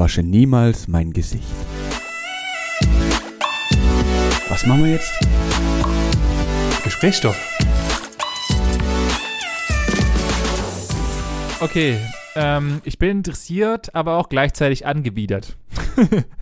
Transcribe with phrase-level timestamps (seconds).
[0.00, 1.44] wasche niemals mein Gesicht.
[4.48, 5.12] Was machen wir jetzt?
[6.82, 7.38] Gesprächsstoff.
[11.60, 11.98] Okay,
[12.34, 15.58] ähm, ich bin interessiert, aber auch gleichzeitig angewidert.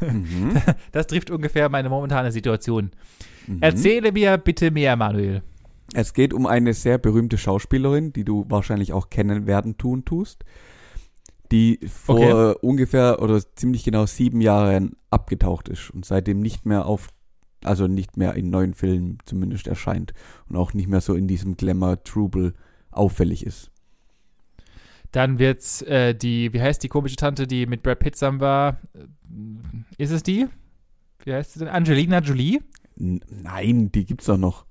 [0.00, 0.62] Mhm.
[0.92, 2.92] Das trifft ungefähr meine momentane Situation.
[3.48, 3.58] Mhm.
[3.60, 5.42] Erzähle mir bitte mehr, Manuel.
[5.94, 10.44] Es geht um eine sehr berühmte Schauspielerin, die du wahrscheinlich auch kennen werden tun tust,
[11.52, 12.58] die vor Okay.
[12.62, 17.08] ungefähr oder ziemlich genau sieben Jahren abgetaucht ist und seitdem nicht mehr auf,
[17.64, 20.12] also nicht mehr in neuen Filmen zumindest erscheint
[20.48, 22.54] und auch nicht mehr so in diesem Glamour-Trubel
[22.90, 23.70] auffällig ist.
[25.12, 28.78] Dann wird's äh, die, wie heißt die komische Tante, die mit Brad Pitt zusammen war?
[28.94, 30.46] Äh, Ist es die?
[31.24, 31.68] Wie heißt sie denn?
[31.68, 32.60] Angelina Jolie?
[33.00, 34.66] N nein, die gibt's doch noch.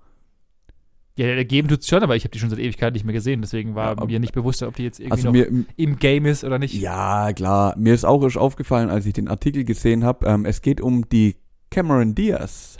[1.18, 3.74] Ja, geben tut's schon, aber ich habe die schon seit Ewigkeit nicht mehr gesehen, deswegen
[3.74, 6.44] war Ja, mir nicht bewusst, ob die jetzt irgendwie Also noch mir, im Game ist
[6.44, 6.76] oder nicht.
[6.76, 10.62] ja klar, mir ist auch erst aufgefallen, als ich den Artikel gesehen habe, ähm, es
[10.62, 11.38] geht um die
[11.72, 12.78] Cameron Diaz.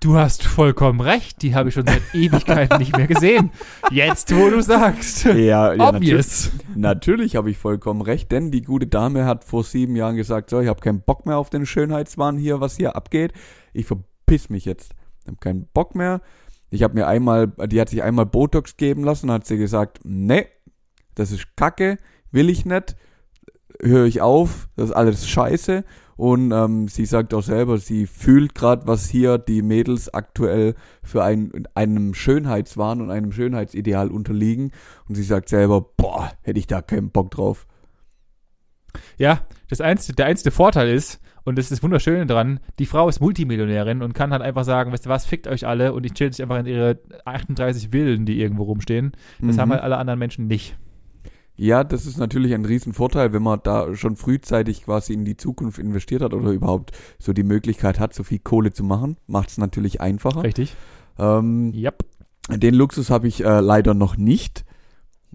[0.00, 3.50] Du hast vollkommen recht, die habe ich schon seit Ewigkeiten nicht mehr gesehen.
[3.90, 5.24] Jetzt, wo du sagst.
[5.24, 6.50] Ja, ja Obvious.
[6.52, 10.50] Natürlich, natürlich habe ich vollkommen recht, denn die gute Dame hat vor sieben Jahren gesagt,
[10.50, 13.32] so, ich habe keinen Bock mehr auf den Schönheitswahn hier, was hier abgeht.
[13.72, 14.92] Ich verpiss mich jetzt.
[15.22, 16.20] Ich habe keinen Bock mehr.
[16.70, 20.46] Ich habe mir einmal, die hat sich einmal Botox geben lassen, hat sie gesagt, nee,
[21.14, 21.98] das ist Kacke,
[22.30, 22.96] will ich nicht,
[23.80, 25.84] höre ich auf, das ist alles Scheiße.
[26.16, 31.24] Und ähm, sie sagt auch selber, sie fühlt gerade, was hier die Mädels aktuell für
[31.24, 34.70] ein, einem Schönheitswahn und einem Schönheitsideal unterliegen.
[35.08, 37.66] Und sie sagt selber, boah, hätte ich da keinen Bock drauf.
[39.18, 39.40] Ja,
[39.78, 43.20] das einzige, der einzige Vorteil ist, und das ist das Wunderschöne dran, die Frau ist
[43.20, 46.32] Multimillionärin und kann halt einfach sagen, weißt du was, fickt euch alle und ich chill
[46.32, 49.12] sich einfach in ihre 38 Villen, die irgendwo rumstehen.
[49.40, 49.60] Das Mhm.
[49.60, 50.76] haben halt alle anderen Menschen nicht.
[51.56, 55.78] Ja, das ist natürlich ein Riesenvorteil, wenn man da schon frühzeitig quasi in die Zukunft
[55.78, 59.18] investiert hat oder überhaupt so die Möglichkeit hat, so viel Kohle zu machen.
[59.28, 60.42] Macht es natürlich einfacher.
[60.42, 60.74] Richtig?
[61.18, 62.04] Ähm, Yep.
[62.50, 64.64] Den Luxus habe ich äh, leider noch nicht.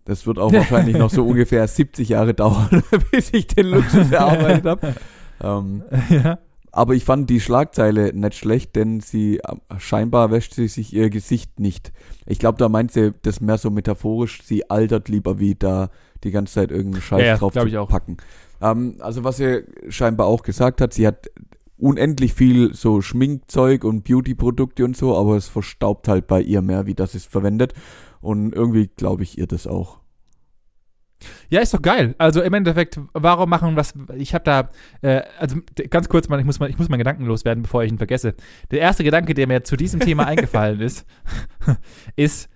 [0.09, 2.81] Das wird auch wahrscheinlich noch so ungefähr 70 Jahre dauern,
[3.11, 4.95] bis ich den Luxus erarbeitet habe.
[5.39, 6.39] Ähm, ja.
[6.71, 11.11] aber ich fand die Schlagzeile nicht schlecht, denn sie äh, scheinbar wäscht sie sich ihr
[11.11, 11.93] Gesicht nicht.
[12.25, 15.91] Ich glaube, da meint sie das mehr so metaphorisch, sie altert lieber wie da
[16.23, 17.89] die ganze Zeit irgendeinen Scheiß Ja, drauf zu ich auch.
[17.89, 18.17] packen.
[18.63, 21.29] Ähm, also was sie scheinbar auch gesagt hat, sie hat
[21.77, 26.87] unendlich viel so Schminkzeug und Beauty-Produkte und so, aber es verstaubt halt bei ihr mehr,
[26.87, 27.73] wie das es verwendet.
[28.22, 30.00] Und irgendwie glaube ich ihr das auch.
[31.50, 32.16] Ja, ist doch geil.
[32.18, 33.94] Also im Endeffekt, warum machen was?
[34.16, 34.69] Ich habe da,
[35.02, 35.57] äh, also
[35.90, 38.35] ganz kurz mal, ich muss mal, ich muss meinen Gedanken loswerden, bevor ich ihn vergesse.
[38.72, 41.06] Der erste Gedanke, der mir zu diesem Thema eingefallen ist,
[42.16, 42.50] ist,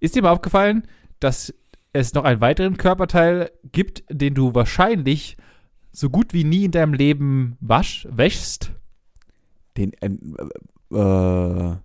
[0.00, 0.86] ist dir mal aufgefallen,
[1.20, 1.54] dass
[1.92, 5.36] es noch einen weiteren Körperteil gibt, den du wahrscheinlich
[5.90, 8.72] so gut wie nie in deinem Leben wasch, wäschst?
[9.76, 10.08] Den, äh,
[10.96, 11.76] äh,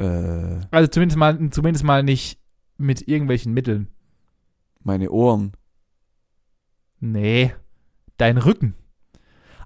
[0.00, 2.38] äh, Also zumindest mal, zumindest mal nicht
[2.78, 3.88] mit irgendwelchen Mitteln.
[4.82, 5.52] meine Ohren.
[7.00, 7.52] Nee,
[8.16, 8.74] dein Rücken.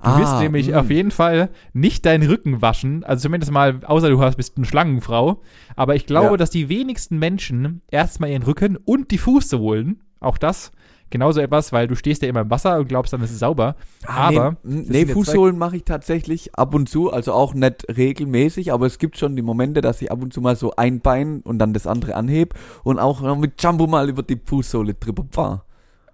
[0.03, 0.78] Du Ah, wirst nämlich mh.
[0.81, 4.67] auf jeden Fall nicht deinen Rücken waschen, also zumindest mal, außer du hast, bist eine
[4.67, 5.41] Schlangenfrau.
[5.77, 6.37] Aber ich glaube, Ja.
[6.37, 10.73] dass die wenigsten Menschen erstmal ihren Rücken und die Fußsohlen, auch das,
[11.14, 13.76] genauso etwas, weil du stehst ja immer im Wasser und glaubst dann, es ist sauber.
[14.04, 18.72] Ah, aber nee, nee Fußsohlen mache ich tatsächlich ab und zu, also auch nicht regelmäßig,
[18.72, 21.41] aber es gibt schon die Momente, dass ich ab und zu mal so ein Bein
[21.42, 25.62] und dann das andere anhebe und auch mit Jumbo mal über die Fußsohle drüber fahre.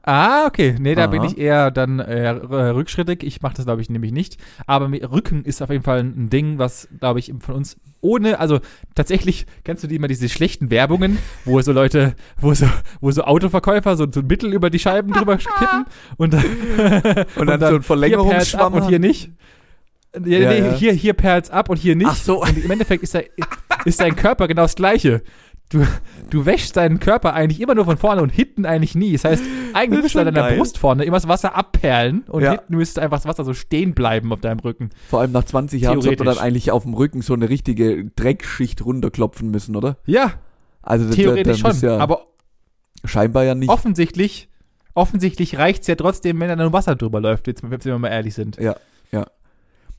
[0.02, 0.76] Ah, okay.
[0.78, 1.10] Nee, da Aha.
[1.10, 3.22] bin ich eher dann äh, rückschrittig.
[3.22, 4.36] Ich mache das, glaube ich, nämlich nicht.
[4.66, 8.38] Aber mit Rücken ist auf jeden Fall ein Ding, was, glaube ich, von uns ohne,
[8.40, 8.60] also
[8.94, 12.66] tatsächlich, kennst du die immer diese schlechten Werbungen, wo so Leute, wo so,
[13.00, 16.44] wo so Autoverkäufer so, so ein Mittel über die Scheiben drüber kippen und dann,
[17.36, 19.30] Und dann so ein Verlängerungsschwamm und hier nicht.
[20.14, 20.72] Ja, Ja, nee, ja.
[20.74, 22.08] Hier, hier perlt's ab und hier nicht.
[22.10, 22.42] Ach so.
[22.42, 23.26] Und im Endeffekt ist, der,
[23.84, 25.22] ist dein Körper genau das Gleiche.
[25.70, 25.86] Du,
[26.30, 29.12] du wäschst deinen Körper eigentlich immer nur von vorne und hinten eigentlich nie.
[29.12, 29.42] Das heißt,
[29.72, 30.58] eigentlich müsste an deiner geil.
[30.58, 32.50] Brust vorne immer das Wasser abperlen und Ja.
[32.52, 34.90] hinten müsste einfach das Wasser so stehen bleiben auf deinem Rücken.
[35.08, 38.04] Vor allem nach 20 Jahren sollte man dann eigentlich auf dem Rücken so eine richtige
[38.16, 39.96] Dreckschicht runterklopfen müssen, oder?
[40.06, 40.32] Ja,
[40.82, 41.88] Also da- theoretisch da muss schon.
[41.88, 42.26] Ja Aber
[43.04, 43.68] scheinbar ja nicht.
[43.70, 44.48] offensichtlich,
[44.94, 48.34] offensichtlich reicht's ja trotzdem, wenn da nur Wasser drüber läuft, jetzt, wenn wir mal ehrlich
[48.34, 48.56] sind.
[48.56, 48.74] Ja,
[49.12, 49.24] ja.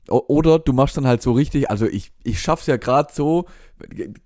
[0.08, 3.46] Oder du machst dann halt so richtig, also ich, ich schaff's ja gerade so,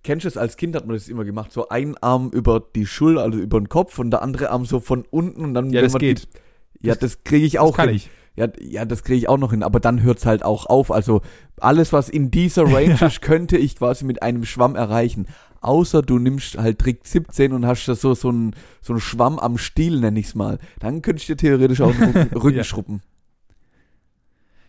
[0.03, 2.87] kennst du es, als Kind hat man das immer gemacht, so ein Arm über die
[2.87, 5.83] Schulter, also über den Kopf und der andere Arm so von unten und dann, Ja,
[5.83, 6.29] das man geht.
[6.81, 7.97] Die, ja, das kriege ich auch das kann hin.
[7.97, 8.11] ich.
[8.37, 10.91] Ja, ja, das kriege ich auch noch hin, aber dann hört's halt auch auf.
[10.91, 11.23] Also
[11.61, 13.07] alles, was in dieser Range Ja.
[13.07, 15.27] ist, könnte ich quasi mit einem Schwamm erreichen.
[15.63, 19.39] außer du nimmst halt Trick 17 und hast da so, so einen so einen Schwamm
[19.39, 20.59] am Stiel, nenn ich's mal.
[20.81, 22.65] Dann könntest du dir theoretisch auch den Rücken, Rücken Ja.
[22.65, 23.03] schruppen.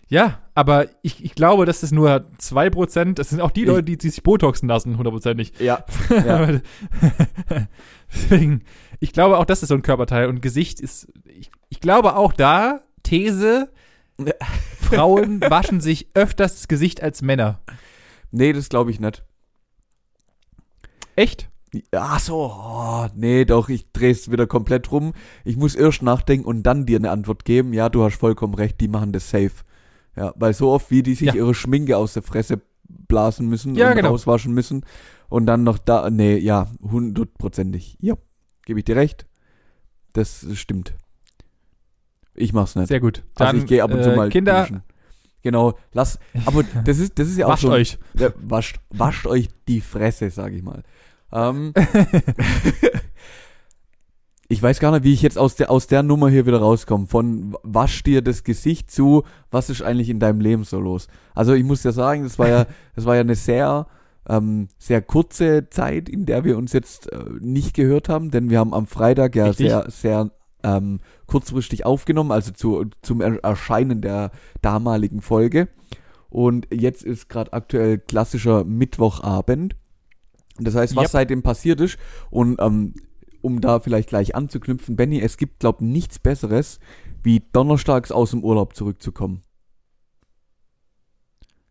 [0.10, 3.16] Ja, aber ich, ich glaube, das ist nur 2%.
[3.16, 5.54] Das sind auch die Leute, die, die sich Botoxen lassen, hundertprozentig.
[5.60, 5.84] Ja.
[6.10, 6.62] ja.
[8.14, 8.64] Deswegen,
[9.02, 10.28] ich glaube auch, das ist so ein Körperteil.
[10.28, 13.70] Und Gesicht ist, ich, ich glaube auch da, These,
[14.80, 17.60] Frauen waschen sich öfters das Gesicht als Männer.
[18.32, 19.24] nee, das glaube ich nicht.
[21.18, 21.50] Echt?
[21.92, 25.14] Ach so, oh, nee, doch, ich dreh's wieder komplett rum.
[25.44, 27.74] Ich muss erst nachdenken und dann dir eine Antwort geben.
[27.74, 29.52] Ja, du hast vollkommen recht, die machen das safe.
[30.18, 31.36] Ja, weil so oft, wie die sich Ja.
[31.36, 32.60] ihre Schminke aus der Fresse
[33.08, 34.10] blasen müssen Ja, und genau.
[34.10, 34.84] rauswaschen müssen
[35.30, 37.98] und dann noch da, nee, ja, hundertprozentig.
[38.02, 38.16] Ja,
[38.66, 39.28] gebe ich dir recht.
[40.14, 40.96] Das stimmt.
[42.34, 42.88] Ich mach's nicht.
[42.88, 43.24] Sehr gut.
[43.36, 44.82] also ich gehe ab und zu äh, mal Kinder, duschen.
[45.44, 47.72] Genau, lass, aber das ist, das ist ja auch wascht so.
[47.72, 48.00] euch.
[48.18, 50.84] Ja, wascht, wascht euch die Fresse, sag ich mal.
[51.32, 51.74] Ähm,
[54.50, 57.08] ich weiß gar nicht, wie ich jetzt aus der, aus der Nummer hier wieder rauskomme.
[57.08, 61.08] Von wasch dir das Gesicht zu, was ist eigentlich in deinem Leben so los?
[61.36, 62.66] Also ich muss ja sagen, das war ja,
[62.96, 63.88] das war ja eine sehr,
[64.30, 68.60] ähm, sehr kurze Zeit, in der wir uns jetzt äh, nicht gehört haben, denn wir
[68.60, 69.68] haben am Freitag ja Richtig.
[69.70, 70.32] sehr, sehr
[70.64, 75.68] ähm, kurzfristig aufgenommen, also zu, zum Er- Erscheinen der damaligen Folge.
[76.30, 79.76] Und jetzt ist gerade aktuell klassischer Mittwochabend.
[80.60, 81.12] Das heißt, was Yep.
[81.12, 81.98] seitdem passiert ist
[82.32, 82.96] und ähm,
[83.48, 86.80] um da vielleicht gleich anzuknüpfen, Benny, es gibt, glaub nichts Besseres,
[87.24, 89.42] wie donnerstags aus dem Urlaub zurückzukommen.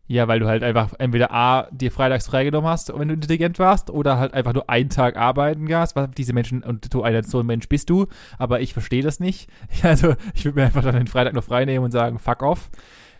[0.09, 3.89] Ja, weil du halt einfach entweder A, dir freitags freigenommen hast, wenn du intelligent warst,
[3.89, 5.97] oder halt einfach nur einen Tag arbeiten gehst.
[5.97, 8.07] Was diese Menschen, und du einer so ein Mensch bist du,
[8.37, 9.49] aber ich verstehe das nicht.
[9.83, 12.69] Also, ich würde mir einfach dann den Freitag noch frei nehmen und sagen, fuck off.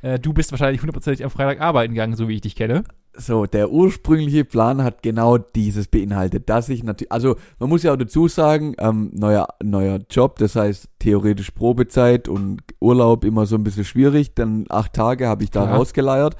[0.02, 2.84] Äh, du bist wahrscheinlich hundertprozentig am Freitag arbeiten gegangen, so wie ich dich kenne.
[3.20, 7.94] So, der ursprüngliche Plan hat genau dieses beinhaltet, dass ich natürlich, also man muss ja
[7.94, 13.56] auch dazu sagen, ähm, neuer, neuer Job, das heißt theoretisch Probezeit und Urlaub immer so
[13.56, 15.78] ein bisschen schwierig, dann acht Tage habe ich da Klar.
[15.78, 16.36] rausgeleiert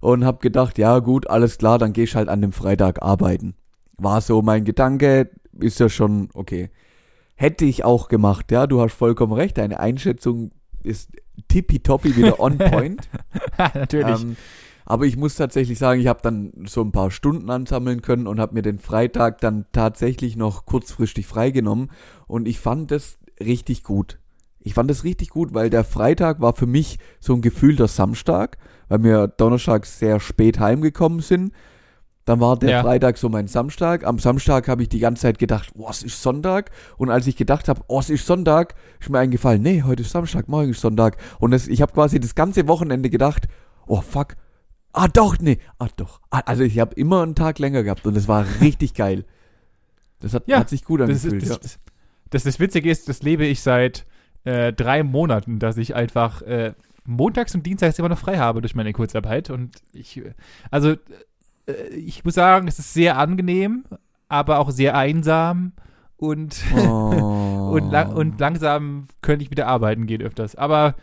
[0.00, 3.54] und habe gedacht, ja gut, alles klar, dann gehst halt an dem Freitag arbeiten.
[3.96, 5.30] War so mein Gedanke,
[5.60, 6.70] ist ja schon okay.
[7.36, 10.50] Hätte ich auch gemacht, ja, du hast vollkommen recht, deine Einschätzung
[10.82, 11.10] ist
[11.48, 13.08] tippitoppi wieder on point.
[13.74, 14.22] Natürlich.
[14.22, 14.36] Ähm,
[14.86, 18.38] aber ich muss tatsächlich sagen, ich habe dann so ein paar Stunden ansammeln können und
[18.38, 21.90] habe mir den Freitag dann tatsächlich noch kurzfristig freigenommen.
[22.28, 24.20] Und ich fand das richtig gut.
[24.60, 28.58] Ich fand das richtig gut, weil der Freitag war für mich so ein gefühlter Samstag,
[28.88, 31.52] weil wir donnerstags sehr spät heimgekommen sind.
[32.24, 32.82] Dann war der Ja.
[32.82, 34.04] Freitag so mein Samstag.
[34.04, 36.70] Am Samstag habe ich die ganze Zeit gedacht, oh, es ist Sonntag.
[36.96, 40.10] Und als ich gedacht habe, oh, es ist Sonntag, ist mir eingefallen, nee, heute ist
[40.12, 41.16] Samstag, morgen ist Sonntag.
[41.40, 43.48] Und das, ich habe quasi das ganze Wochenende gedacht,
[43.86, 44.36] oh fuck,
[44.96, 46.20] ah doch, nee, ah doch.
[46.30, 49.24] Ah, Also ich habe immer einen Tag länger gehabt und es war richtig geil.
[50.20, 51.42] Das hat, Ja, hat sich gut das, ist, angefühlt.
[51.42, 51.80] das, ja.
[52.30, 54.06] das, das, Witzige ist, das lebe ich seit
[54.44, 56.72] äh, drei Monaten, dass ich einfach äh,
[57.04, 59.50] montags und dienstags immer noch frei habe durch meine Kurzarbeit.
[59.50, 60.32] Und ich, äh,
[60.70, 60.92] also,
[61.66, 63.84] äh, ich muss sagen, es ist sehr angenehm,
[64.28, 65.72] aber auch sehr einsam
[66.16, 67.70] und, Oh.
[67.72, 70.56] und, lang, und langsam könnte ich wieder arbeiten gehen öfters.
[70.56, 70.94] Aber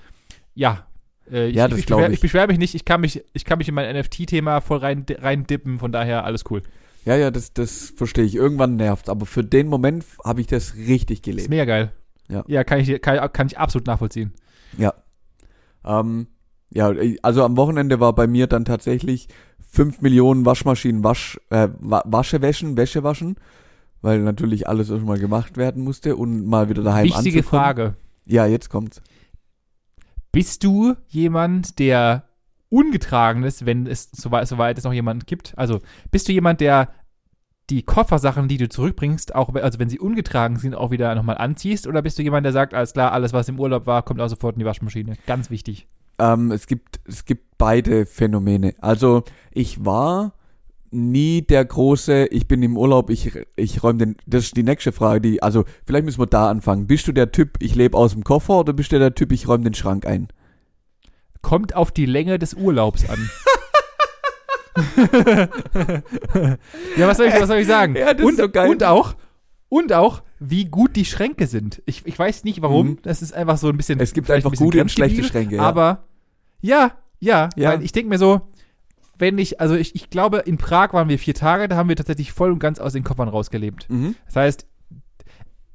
[0.55, 0.87] ja.
[1.31, 2.13] Äh, ich, Ja, das ich, beschwer, ich.
[2.15, 5.05] ich beschwere mich nicht, ich kann mich, ich kann mich in mein NFT-Thema voll rein,
[5.19, 6.61] rein dippen, von daher alles cool.
[7.05, 8.35] Ja, ja, das, das verstehe ich.
[8.35, 11.49] Irgendwann nervt aber für den Moment habe ich das richtig Ist gelebt.
[11.49, 11.91] mega geil.
[12.29, 12.43] Ja.
[12.47, 14.31] Ja, kann ich, kann, kann ich absolut nachvollziehen.
[14.77, 14.93] Ja.
[15.85, 16.27] Ähm,
[16.71, 19.27] ja, also am Wochenende war bei mir dann tatsächlich
[19.69, 23.35] 5 Millionen Waschmaschinen Wasch, äh, Wa- Wasche wäschen, Wäsche waschen,
[24.01, 27.63] weil natürlich alles erstmal gemacht werden musste und mal wieder daheim Wichtige anzukommen.
[27.63, 27.95] Frage.
[28.25, 29.01] Ja, jetzt kommt's.
[30.33, 32.23] Bist du jemand, der
[32.69, 35.53] ungetragen ist, wenn es soweit, soweit es noch jemanden gibt?
[35.57, 36.89] Also bist du jemand, der
[37.69, 41.85] die Koffersachen, die du zurückbringst, auch also wenn sie ungetragen sind, auch wieder nochmal anziehst?
[41.85, 44.27] Oder bist du jemand, der sagt, alles klar, alles was im Urlaub war, kommt auch
[44.27, 45.17] sofort in die Waschmaschine?
[45.27, 45.87] Ganz wichtig.
[46.17, 48.73] Ähm, es gibt, es gibt beide Phänomene.
[48.79, 50.33] Also ich war
[50.93, 54.91] nie der große, ich bin im Urlaub, ich, ich räume den, das ist die nächste
[54.91, 56.87] Frage, die, also vielleicht müssen wir da anfangen.
[56.87, 59.47] Bist du der Typ, ich lebe aus dem Koffer oder bist du der Typ, ich
[59.47, 60.27] räume den Schrank ein?
[61.41, 63.29] Kommt auf die Länge des Urlaubs an.
[66.97, 67.95] ja, was soll ich, was soll ich sagen?
[67.95, 69.15] Ja, und, so und auch,
[69.69, 71.81] und auch, wie gut die Schränke sind.
[71.85, 72.87] Ich, ich weiß nicht warum.
[72.87, 72.97] Mhm.
[73.03, 73.99] Das ist einfach so ein bisschen.
[73.99, 75.61] Es gibt einfach ein gute und schlechte Schränke, ja.
[75.61, 76.05] Aber
[76.61, 77.71] ja, ja, Ja.
[77.71, 78.41] Weil ich denke mir so,
[79.17, 81.95] wenn ich, also ich, ich glaube, in Prag waren wir vier Tage, da haben wir
[81.95, 83.89] tatsächlich voll und ganz aus den Koffern rausgelebt.
[83.89, 84.15] Mhm.
[84.25, 84.67] Das heißt,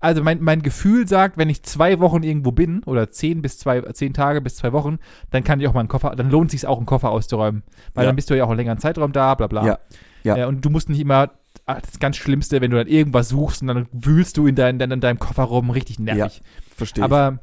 [0.01, 3.81] also mein, mein Gefühl sagt, wenn ich zwei Wochen irgendwo bin, oder zehn bis zwei,
[3.93, 4.99] zehn Tage bis zwei Wochen,
[5.31, 7.63] dann kann ich auch mal einen Koffer, dann lohnt sich auch, einen Koffer auszuräumen.
[7.95, 8.09] Weil Ja.
[8.09, 9.67] dann bist du ja auch einen längeren Zeitraum da, bla bla.
[9.67, 9.79] Ja,
[10.23, 10.37] ja.
[10.37, 11.31] Äh, und du musst nicht immer
[11.67, 14.81] ah, das ganz Schlimmste, wenn du dann irgendwas suchst und dann wühlst du in, dein,
[14.81, 16.43] in deinem Koffer rum, richtig nervig.
[16.77, 17.05] Verstehe.
[17.05, 17.41] Aber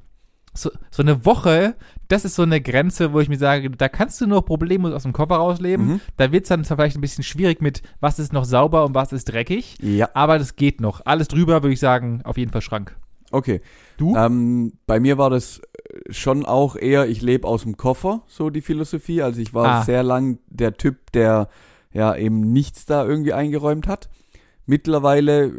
[0.53, 1.75] so, so eine Woche,
[2.07, 5.03] das ist so eine Grenze, wo ich mir sage, da kannst du nur problemlos aus
[5.03, 5.85] dem Koffer rausleben.
[5.87, 5.99] Mhm.
[6.17, 8.93] Da wird es dann zwar vielleicht ein bisschen schwierig mit, was ist noch sauber und
[8.95, 9.77] was ist dreckig.
[9.81, 11.01] Ja, Aber das geht noch.
[11.05, 12.95] Alles drüber würde ich sagen, auf jeden Fall Schrank.
[13.31, 13.61] okay.
[13.97, 14.13] Du?
[14.15, 18.49] Ähm, bei mir war das äh, schon auch eher, ich lebe aus dem Koffer, so
[18.49, 19.21] die Philosophie.
[19.21, 19.83] Also ich war Ah.
[19.83, 21.47] sehr lang der Typ, der
[21.93, 24.09] ja eben nichts da irgendwie eingeräumt hat.
[24.65, 25.51] Mittlerweile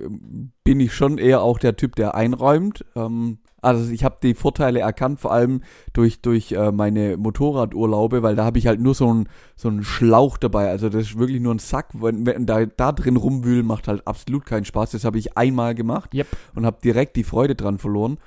[0.64, 2.84] bin ich schon eher auch der Typ, der einräumt.
[2.96, 8.36] Ähm, also ich habe die Vorteile erkannt, vor allem durch, durch äh, meine Motorradurlaube, weil
[8.36, 10.68] da habe ich halt nur so einen so einen Schlauch dabei.
[10.70, 11.88] Also das ist wirklich nur ein Sack.
[11.94, 14.92] Wenn, wenn da, da drin rumwühlen, macht halt absolut keinen Spaß.
[14.92, 16.28] Das habe ich einmal gemacht Yep.
[16.54, 18.18] und habe direkt die Freude dran verloren.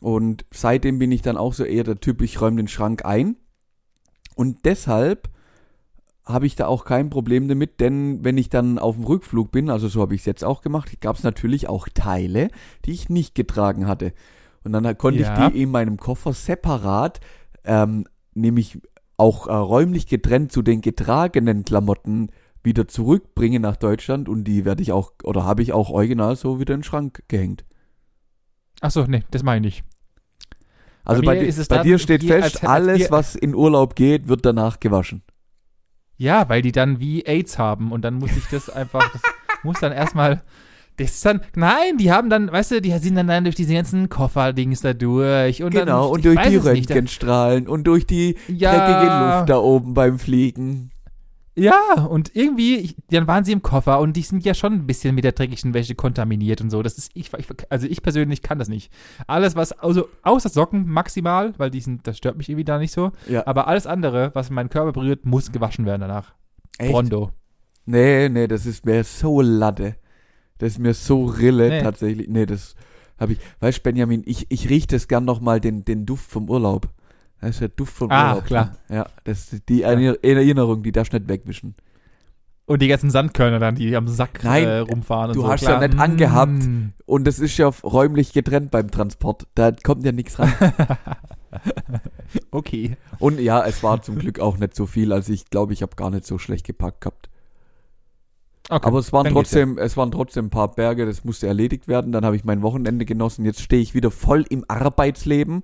[0.00, 3.36] Und seitdem bin ich dann auch so eher der Typ, ich räume den Schrank ein.
[4.34, 5.28] Und deshalb
[6.24, 9.70] habe ich da auch kein Problem damit, denn wenn ich dann auf dem Rückflug bin,
[9.70, 12.48] also so habe ich es jetzt auch gemacht, gab es natürlich auch Teile,
[12.84, 14.12] die ich nicht getragen hatte.
[14.64, 15.46] Und dann konnte Ja.
[15.46, 17.20] ich die in meinem Koffer separat,
[17.64, 18.80] ähm, nämlich
[19.16, 22.30] auch äh, räumlich getrennt zu den getragenen Klamotten
[22.62, 26.60] wieder zurückbringen nach Deutschland und die werde ich auch, oder habe ich auch original so
[26.60, 27.64] wieder in den Schrank gehängt.
[28.80, 29.84] Achso, nee, das meine ich nicht.
[31.04, 35.22] Also Bei bei, bei dir steht fest, alles, was in Urlaub geht, wird danach gewaschen.
[36.18, 39.22] Ja, weil die dann wie AIDS haben und dann muss ich das einfach, das
[39.62, 40.42] muss dann erstmal,
[40.98, 43.74] das ist dann, nein, die haben dann, weißt du, die sind dann, dann durch diese
[43.74, 48.72] ganzen Kofferdings da durch und genau, dann, und durch die Röntgenstrahlen und durch die Ja.
[48.72, 50.90] dreckige Luft da oben beim Fliegen.
[51.54, 54.86] Ja, und irgendwie, ich, dann waren sie im Koffer und die sind ja schon ein
[54.86, 56.82] bisschen mit der dreckigen Wäsche kontaminiert und so.
[56.82, 58.90] Das ist, ich, ich also ich persönlich kann das nicht.
[59.26, 62.92] Alles, was, also außer Socken maximal, weil die sind, das stört mich irgendwie da nicht
[62.92, 63.12] so.
[63.28, 63.46] Ja.
[63.46, 66.32] Aber alles andere, was meinen Körper berührt, muss gewaschen werden danach.
[66.78, 66.92] Echt?
[66.92, 67.32] Rondo.
[67.84, 69.96] Nee, nee, das ist mir so Latte.
[70.56, 71.82] Das ist mir so Rille Nee.
[71.82, 72.28] tatsächlich.
[72.28, 72.76] Nee, das
[73.18, 73.40] habe ich.
[73.60, 76.88] Weißt du, Benjamin, ich, ich rieche das gern nochmal, den, den Duft vom Urlaub.
[77.42, 78.46] Das ist der Duft vom Ah, Urlaub.
[78.46, 78.76] klar.
[78.88, 81.74] Ja, das ist die Erinner- Erinnerung, die darfst du nicht wegwischen.
[82.64, 85.48] Und die ganzen Sandkörner dann, die am Sack Nein, äh, rumfahren und du so.
[85.48, 85.82] hast klar.
[85.82, 86.52] ja nicht angehabt.
[86.62, 86.92] Mm.
[87.04, 89.46] Und das ist ja räumlich getrennt beim Transport.
[89.56, 90.52] Da kommt ja nichts ran.
[92.50, 92.96] Okay.
[93.18, 95.12] Und ja, es war zum Glück auch nicht so viel.
[95.12, 97.28] Also ich glaube, ich habe gar nicht so schlecht gepackt gehabt.
[98.70, 98.86] okay.
[98.86, 102.10] Aber es waren trotzdem, es waren trotzdem ein paar Berge, das musste erledigt werden.
[102.12, 103.44] Dann habe ich mein Wochenende genossen.
[103.44, 105.62] Jetzt stehe ich wieder voll im Arbeitsleben.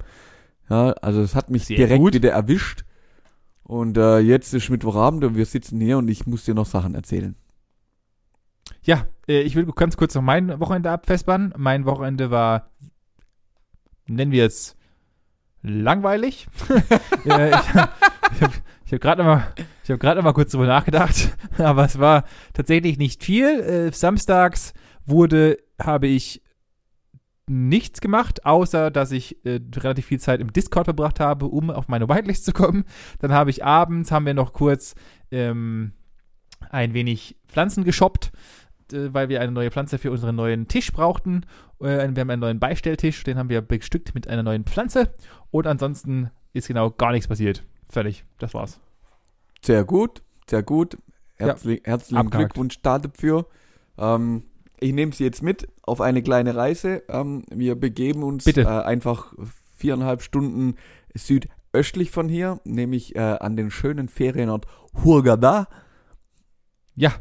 [0.69, 2.15] Ja, also es hat mich Sehr direkt gut.
[2.15, 2.85] wieder erwischt.
[3.63, 6.95] Und äh, jetzt ist Mittwochabend und wir sitzen hier und ich muss dir noch Sachen
[6.95, 7.37] erzählen.
[8.83, 11.53] Ja, äh, ich will ganz kurz noch mein Wochenende abfespern.
[11.57, 12.71] Mein Wochenende war,
[14.07, 14.77] nennen wir es,
[15.63, 16.47] langweilig.
[17.25, 18.53] ich habe
[18.87, 21.99] ich hab gerade noch mal, ich hab grad noch mal kurz drüber nachgedacht, aber es
[21.99, 23.61] war tatsächlich nicht viel.
[23.61, 24.73] Äh, samstags
[25.05, 26.43] wurde, habe ich
[27.49, 31.89] nichts gemacht, außer dass ich äh, relativ viel Zeit im Discord verbracht habe, um auf
[31.89, 32.85] meine Whitelist zu kommen.
[33.19, 34.95] Dann habe ich abends, haben wir noch kurz
[35.31, 35.93] ähm,
[36.71, 38.33] ein wenig Pflanzen geshoppt,
[38.93, 41.45] äh, weil wir eine neue Pflanze für unseren neuen Tisch brauchten.
[41.81, 45.15] Äh, wir haben einen neuen Beistelltisch, den haben wir bestückt mit einer neuen Pflanze.
[45.51, 47.65] Und ansonsten ist genau gar nichts passiert.
[47.89, 48.81] Fertig, das war's.
[49.63, 50.99] Sehr gut, sehr gut.
[51.39, 51.47] Ja.
[51.47, 52.55] Herzlich, herzlichen Abgehakt.
[52.55, 53.47] Glückwunsch da dafür.
[53.97, 54.45] Ähm,
[54.81, 57.03] ich nehme Sie jetzt mit auf eine kleine Reise.
[57.09, 58.63] Ähm, wir begeben uns Bitte.
[58.63, 59.35] Äh, einfach
[59.77, 60.75] viereinhalb Stunden
[61.15, 64.67] südöstlich von hier, nämlich äh, an den schönen Ferienort
[65.05, 65.69] Hurghada.
[66.95, 67.15] Ja,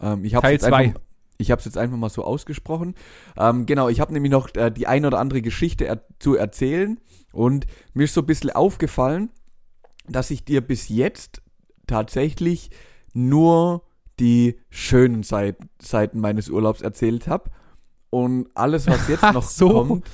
[0.00, 0.76] Ähm, ich habe Teil jetzt zwei.
[0.76, 1.00] einfach,
[1.38, 2.94] ich habe es jetzt einfach mal so ausgesprochen.
[3.36, 7.00] Ähm, genau, ich habe nämlich noch äh, die ein oder andere Geschichte er zu erzählen
[7.32, 9.30] und mir ist so ein bisschen aufgefallen,
[10.08, 11.42] dass ich dir bis jetzt
[11.86, 12.70] tatsächlich
[13.12, 13.82] nur
[14.20, 17.50] die schönen Seit Seiten meines Urlaubs erzählt habe
[18.10, 19.70] und alles, was jetzt noch So.
[19.70, 20.06] kommt,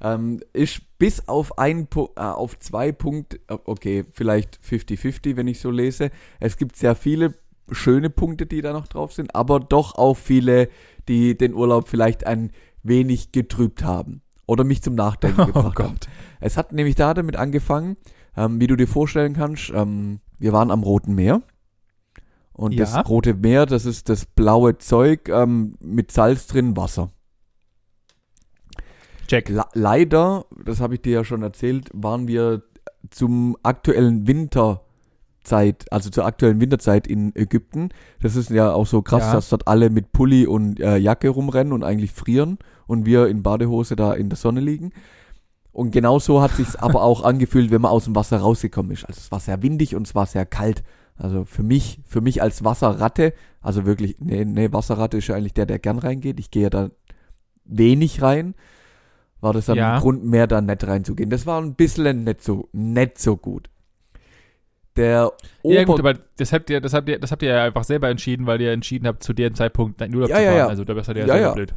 [0.00, 5.60] ähm, ist bis auf ein äh, auf zwei Punkte, äh, okay, vielleicht 50-50, wenn ich
[5.60, 6.10] so lese.
[6.40, 7.34] Es gibt sehr viele
[7.70, 10.68] schöne Punkte, die da noch drauf sind, aber doch auch viele,
[11.08, 12.50] die den Urlaub vielleicht ein
[12.82, 15.86] wenig getrübt haben oder mich zum Nachdenken Oh gebracht Gott.
[15.86, 15.98] haben.
[16.40, 17.96] Es hat nämlich da damit angefangen,
[18.36, 21.42] ähm, wie du dir vorstellen kannst, ähm, wir waren am Roten Meer.
[22.54, 22.84] Und Ja.
[22.84, 27.10] das Rote Meer, das ist das blaue Zeug ähm, mit Salz drin, Wasser.
[29.26, 29.48] check.
[29.48, 32.62] Le leider, das habe ich dir ja schon erzählt, waren wir
[33.10, 37.88] zum aktuellen Winterzeit, also zur aktuellen Winterzeit in Ägypten.
[38.20, 39.32] Das ist ja auch so krass, Ja.
[39.34, 43.42] dass dort alle mit Pulli und äh, Jacke rumrennen und eigentlich frieren und wir in
[43.42, 44.92] Badehose da in der Sonne liegen.
[45.72, 49.04] Und genau so hat sich's aber auch angefühlt, wenn man aus dem Wasser rausgekommen ist.
[49.06, 50.82] Also es war sehr windig und es war sehr kalt.
[51.16, 55.54] Also für mich, für mich als Wasserratte, also wirklich, nee, nee, Wasserratte ist ja eigentlich
[55.54, 56.40] der, der gern reingeht.
[56.40, 56.90] Ich gehe ja da
[57.64, 58.54] wenig rein.
[59.40, 59.94] War das dann Ja.
[59.94, 61.30] ein Grund mehr, da nicht reinzugehen.
[61.30, 63.68] Das war ein bisschen nicht so, nicht so gut.
[64.96, 67.64] Der Ja, gut, Ober aber das habt ihr, das habt ihr, das habt ihr ja
[67.64, 70.42] einfach selber entschieden, weil ihr entschieden habt, zu dem Zeitpunkt in den Urlaub Ja, zu
[70.42, 70.58] ja, fahren.
[70.58, 70.66] ja.
[70.68, 71.52] Also da bist du ja, Ja, ja.
[71.54, 71.74] blöd.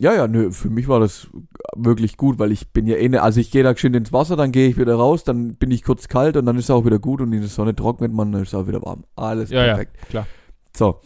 [0.00, 1.28] Ja, ja, nö, für mich war das
[1.76, 4.34] wirklich gut, weil ich bin ja eh ne, also ich gehe da schön ins Wasser,
[4.34, 6.86] dann gehe ich wieder raus, dann bin ich kurz kalt und dann ist es auch
[6.86, 9.04] wieder gut und in der Sonne trocknet man, dann ist es auch wieder warm.
[9.14, 9.98] Alles Ja, ja, perfekt.
[10.08, 10.26] klar.
[10.74, 11.00] So.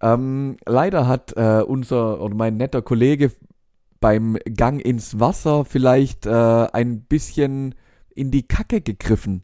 [0.00, 3.32] Ähm, leider hat äh, unser oder mein netter Kollege
[4.00, 6.30] beim Gang ins Wasser vielleicht äh,
[6.72, 7.74] ein bisschen
[8.14, 9.42] in die Kacke gegriffen.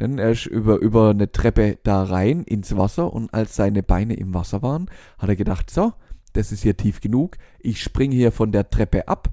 [0.00, 4.14] Denn er ist über, über eine Treppe da rein ins Wasser und als seine Beine
[4.14, 5.92] im Wasser waren, hat er gedacht, so,
[6.32, 9.30] das ist hier tief genug, ich springe hier von der Treppe ab.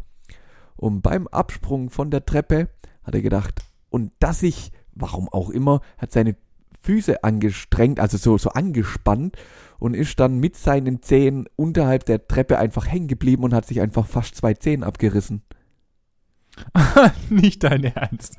[0.76, 2.70] Und beim Absprung von der Treppe
[3.04, 6.36] hat er gedacht, und dass ich, warum auch immer, hat seine
[6.82, 9.36] Füße angestrengt, also so, so angespannt
[9.80, 13.82] und ist dann mit seinen Zehen unterhalb der Treppe einfach hängen geblieben und hat sich
[13.82, 15.42] einfach fast zwei Zehen abgerissen.
[17.30, 18.38] Nicht dein Ernst.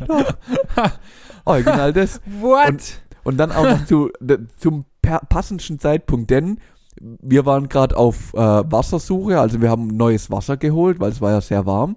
[1.45, 2.21] Original das.
[2.41, 3.03] What?
[3.25, 4.11] Und dann auch noch zu,
[4.57, 6.59] zum passenden Zeitpunkt, denn
[7.01, 11.31] wir waren gerade auf äh, Wassersuche, also wir haben neues Wasser geholt, weil es war
[11.33, 11.97] ja sehr warm.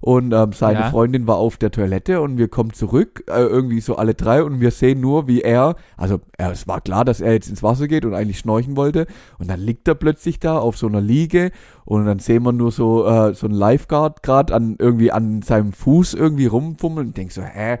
[0.00, 0.90] Und ähm, seine Ja.
[0.90, 4.60] Freundin war auf der Toilette und wir kommen zurück, äh, irgendwie so alle drei und
[4.60, 7.88] wir sehen nur, wie er, also er, es war klar, dass er jetzt ins Wasser
[7.88, 9.06] geht und eigentlich schnorchen wollte
[9.38, 11.52] und dann liegt er plötzlich da auf so einer Liege
[11.86, 15.72] und dann sehen wir nur so äh, so ein Lifeguard gerade an irgendwie an seinem
[15.72, 17.78] Fuß irgendwie rumfummeln und denk so, hä,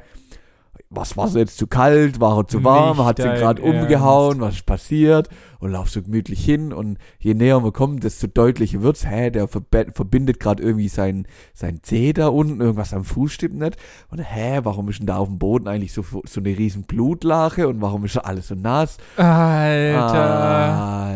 [0.94, 4.56] was war jetzt zu kalt, war er zu warm, Nicht hat sie gerade umgehauen, was
[4.56, 5.28] ist passiert?
[5.58, 6.72] Und lauf so gemütlich hin?
[6.74, 11.80] Und je näher wir kommen, desto deutlicher wird's, hä, der verbindet gerade irgendwie sein, sein
[11.82, 13.76] Zeh da unten, irgendwas am Fuß stimmt nicht.
[14.10, 17.66] Und hä, warum ist denn da auf dem Boden eigentlich so, so eine riesen Blutlache?
[17.66, 18.98] Und warum ist da alles so nass?
[19.16, 21.14] Alter.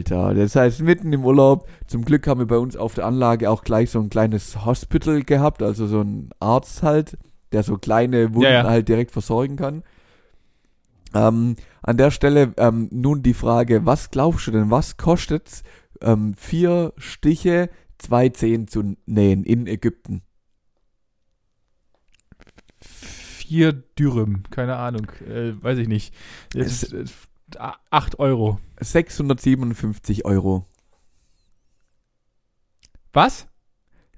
[0.00, 3.50] Alter, das heißt mitten im Urlaub, zum Glück haben wir bei uns auf der Anlage
[3.50, 7.18] auch gleich so ein kleines Hospital gehabt, also so ein Arzt halt,
[7.52, 8.64] der so kleine Wunden Ja, ja.
[8.64, 9.82] halt direkt versorgen kann.
[11.14, 15.62] Ähm, an der Stelle ähm, nun die Frage, was glaubst du denn, was kostet's,
[16.00, 20.22] ähm, vier Stiche, zwei Zehen zu nähen in Ägypten?
[22.80, 26.14] Vier Dürüm, keine Ahnung, äh, weiß ich nicht.
[26.54, 27.04] Jetzt, äh,
[27.58, 28.58] a- acht Euro.
[28.80, 30.66] 657 Euro.
[33.12, 33.48] Was?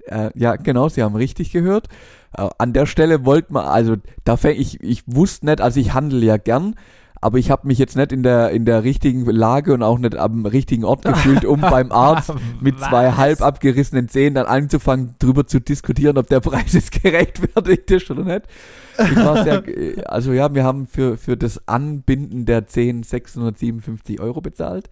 [0.07, 1.89] Äh, ja, genau, Sie haben richtig gehört.
[2.37, 5.95] Äh, an der Stelle wollte man, also da fäng ich, ich wusste nicht, also ich
[5.95, 6.75] handle ja gern,
[7.23, 10.17] aber ich habe mich jetzt nicht in der in der richtigen Lage und auch nicht
[10.17, 15.47] am richtigen Ort gefühlt, um beim Arzt mit zwei halb abgerissenen Zähnen dann anzufangen, drüber
[15.47, 18.43] zu diskutieren, ob der Preis jetzt gerechtfertigt ist oder nicht.
[18.99, 24.21] Ich war sehr, äh, also ja, wir haben für, für das Anbinden der Zehen 657
[24.21, 24.91] Euro bezahlt.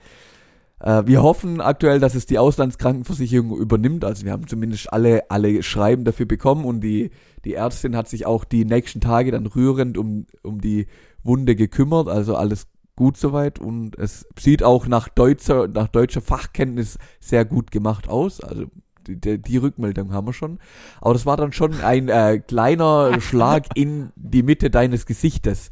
[0.81, 4.05] Äh, wir hoffen aktuell, dass es die Auslandskrankenversicherung übernimmt.
[4.05, 7.11] Also wir haben zumindest alle, alle Schreiben dafür bekommen und die,
[7.45, 10.87] die Ärztin hat sich auch die nächsten Tage dann rührend um, um die
[11.23, 12.09] Wunde gekümmert.
[12.09, 12.67] Also alles
[12.97, 18.41] gut soweit und es sieht auch nach deutscher, nach deutscher Fachkenntnis sehr gut gemacht aus.
[18.41, 18.67] Also
[19.07, 20.59] die, die, die Rückmeldung haben wir schon.
[21.01, 25.71] Aber das war dann schon ein äh, kleiner Schlag in die Mitte deines Gesichtes.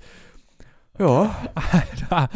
[0.98, 1.34] Ja,
[1.72, 2.28] Alter.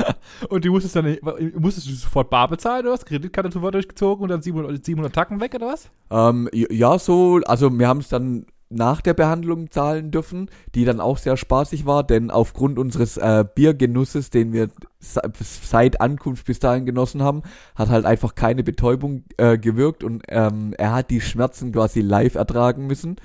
[0.49, 1.17] Und du musstest dann,
[1.57, 3.05] musstest du sofort bar bezahlen oder was?
[3.05, 5.91] Kreditkarte sofort durchgezogen und dann 700, 700 Tacken weg oder was?
[6.11, 10.99] Ähm, ja, so, also wir haben es dann nach der Behandlung zahlen dürfen, die dann
[11.01, 16.59] auch sehr spaßig war, denn aufgrund unseres äh, Biergenusses, den wir se- seit Ankunft bis
[16.59, 17.43] dahin genossen haben,
[17.75, 22.35] hat halt einfach keine Betäubung äh, gewirkt und ähm, er hat die Schmerzen quasi live
[22.35, 23.17] ertragen müssen.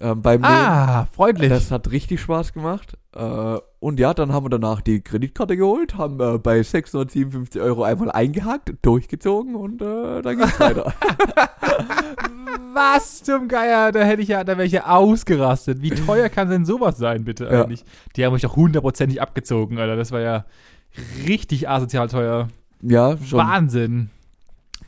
[0.00, 0.44] Ähm, beim.
[0.44, 1.48] Ah, freundlich.
[1.48, 2.98] Das hat richtig Spaß gemacht.
[3.14, 7.82] Äh, und ja, dann haben wir danach die Kreditkarte geholt, haben äh, bei 657 Euro
[7.82, 10.94] einmal eingehakt, durchgezogen und äh, dann ging's weiter.
[12.74, 13.90] Was zum Geier?
[13.92, 15.82] Da hätte ich ja, da wäre ich ja ausgerastet.
[15.82, 17.62] Wie teuer kann denn sowas sein, bitte Ja.
[17.64, 17.84] eigentlich?
[18.16, 19.96] Die haben mich doch hundertprozentig abgezogen, Alter.
[19.96, 20.44] Das war ja
[21.26, 22.48] richtig asozial teuer.
[22.82, 23.38] Ja, schon.
[23.40, 24.10] Wahnsinn.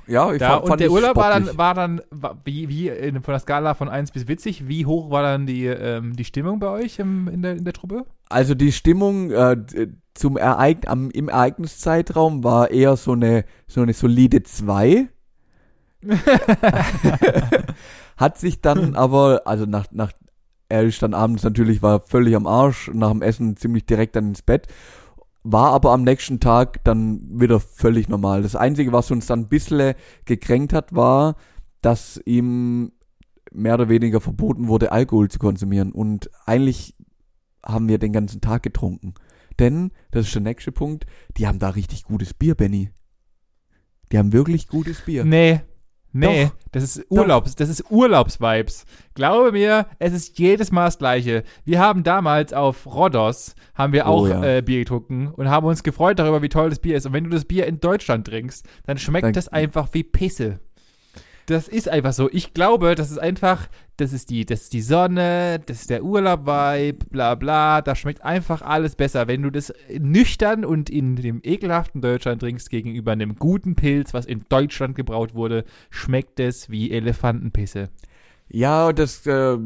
[0.07, 1.59] Ja, ich Da, fand, und der Urlaub war dann, sportlich.
[1.59, 5.11] war dann, war, wie, wie in, von der Skala von 1 bis witzig, wie hoch
[5.11, 8.05] war dann die, ähm, die Stimmung bei euch im, in, der, in der Truppe?
[8.29, 9.57] Also die Stimmung äh,
[10.15, 15.09] zum Ereign am, im Ereigniszeitraum war eher so eine so eine solide 2.
[18.17, 20.13] Hat sich dann aber, also nach, nach
[20.69, 24.29] er ist dann abends natürlich, war völlig am Arsch, nach dem Essen ziemlich direkt dann
[24.29, 24.67] ins Bett,
[25.45, 28.43] war aber am nächsten Tag dann wieder völlig normal.
[28.43, 31.37] Das Einzige, was uns dann ein bisschen gekränkt hat, war,
[31.83, 32.93] dass ihm
[33.53, 35.93] mehr oder weniger verboten wurde, Alkohol zu konsumieren.
[35.93, 36.97] Und eigentlich
[37.65, 39.15] haben wir den ganzen Tag getrunken.
[39.59, 42.91] Denn, das ist der nächste Punkt, die haben da richtig gutes Bier, Benny.
[44.11, 45.25] Die haben wirklich gutes Bier.
[45.25, 45.61] Nee.
[46.17, 46.53] Nee, Doch.
[46.71, 48.87] das ist Urlaubs, das ist Urlaubsvibes.
[49.15, 51.43] Glaube mir, es ist jedes Mal das Gleiche.
[51.65, 54.45] Wir haben damals auf Rhodos, haben wir Oh auch ja.
[54.45, 57.05] äh, Bier getrunken und haben uns gefreut darüber, wie toll das Bier ist.
[57.07, 60.61] Und wenn du das Bier in Deutschland trinkst, dann schmeckt Dann- das einfach wie Pisse.
[61.47, 62.31] Das ist einfach so.
[62.33, 66.03] Ich glaube, das ist einfach, das ist die, das ist die Sonne, das ist der
[66.03, 67.83] Urlaub-Vibe, bla bla.
[67.83, 69.29] Da schmeckt einfach alles besser.
[69.29, 74.25] Wenn du das nüchtern und in dem ekelhaften Deutschland trinkst gegenüber einem guten Pilz, was
[74.25, 77.91] in Deutschland gebraut wurde, schmeckt es wie Elefantenpisse.
[78.49, 79.59] Ja, das äh,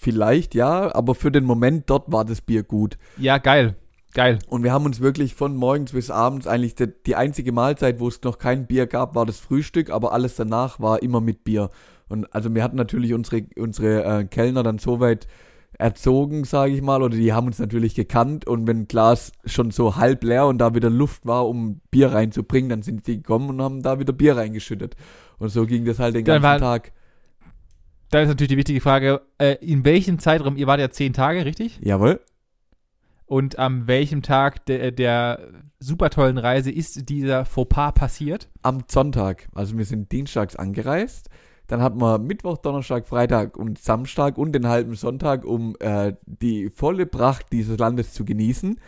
[0.00, 2.98] vielleicht ja, aber für den Moment dort war das Bier gut.
[3.16, 3.76] Ja, geil.
[4.14, 4.38] Geil.
[4.46, 8.08] Und wir haben uns wirklich von morgens bis abends eigentlich die, die einzige Mahlzeit, wo
[8.08, 11.70] es noch kein Bier gab, war das Frühstück, aber alles danach war immer mit Bier.
[12.08, 15.26] Und also wir hatten natürlich unsere unsere äh, Kellner dann so weit
[15.78, 19.96] erzogen, sage ich mal, oder die haben uns natürlich gekannt und wenn Glas schon so
[19.96, 23.62] halb leer und da wieder Luft war, um Bier reinzubringen, dann sind die gekommen und
[23.62, 24.94] haben da wieder Bier reingeschüttet.
[25.38, 26.92] Und so ging das halt den ganzen war- Tag.
[28.10, 31.46] Dann ist natürlich die wichtige Frage, äh, in welchem Zeitraum, ihr wart ja zehn Tage,
[31.46, 31.80] richtig?
[31.82, 32.20] Jawohl.
[33.32, 35.40] Und an welchem Tag der, der
[35.80, 38.50] super tollen Reise ist dieser Fauxpas passiert?
[38.60, 39.48] am Sonntag.
[39.54, 41.30] Also wir sind dienstags angereist.
[41.66, 46.68] Dann hatten wir Mittwoch, Donnerstag, Freitag und Samstag und den halben Sonntag, um äh, die
[46.68, 48.78] volle Pracht dieses Landes zu genießen.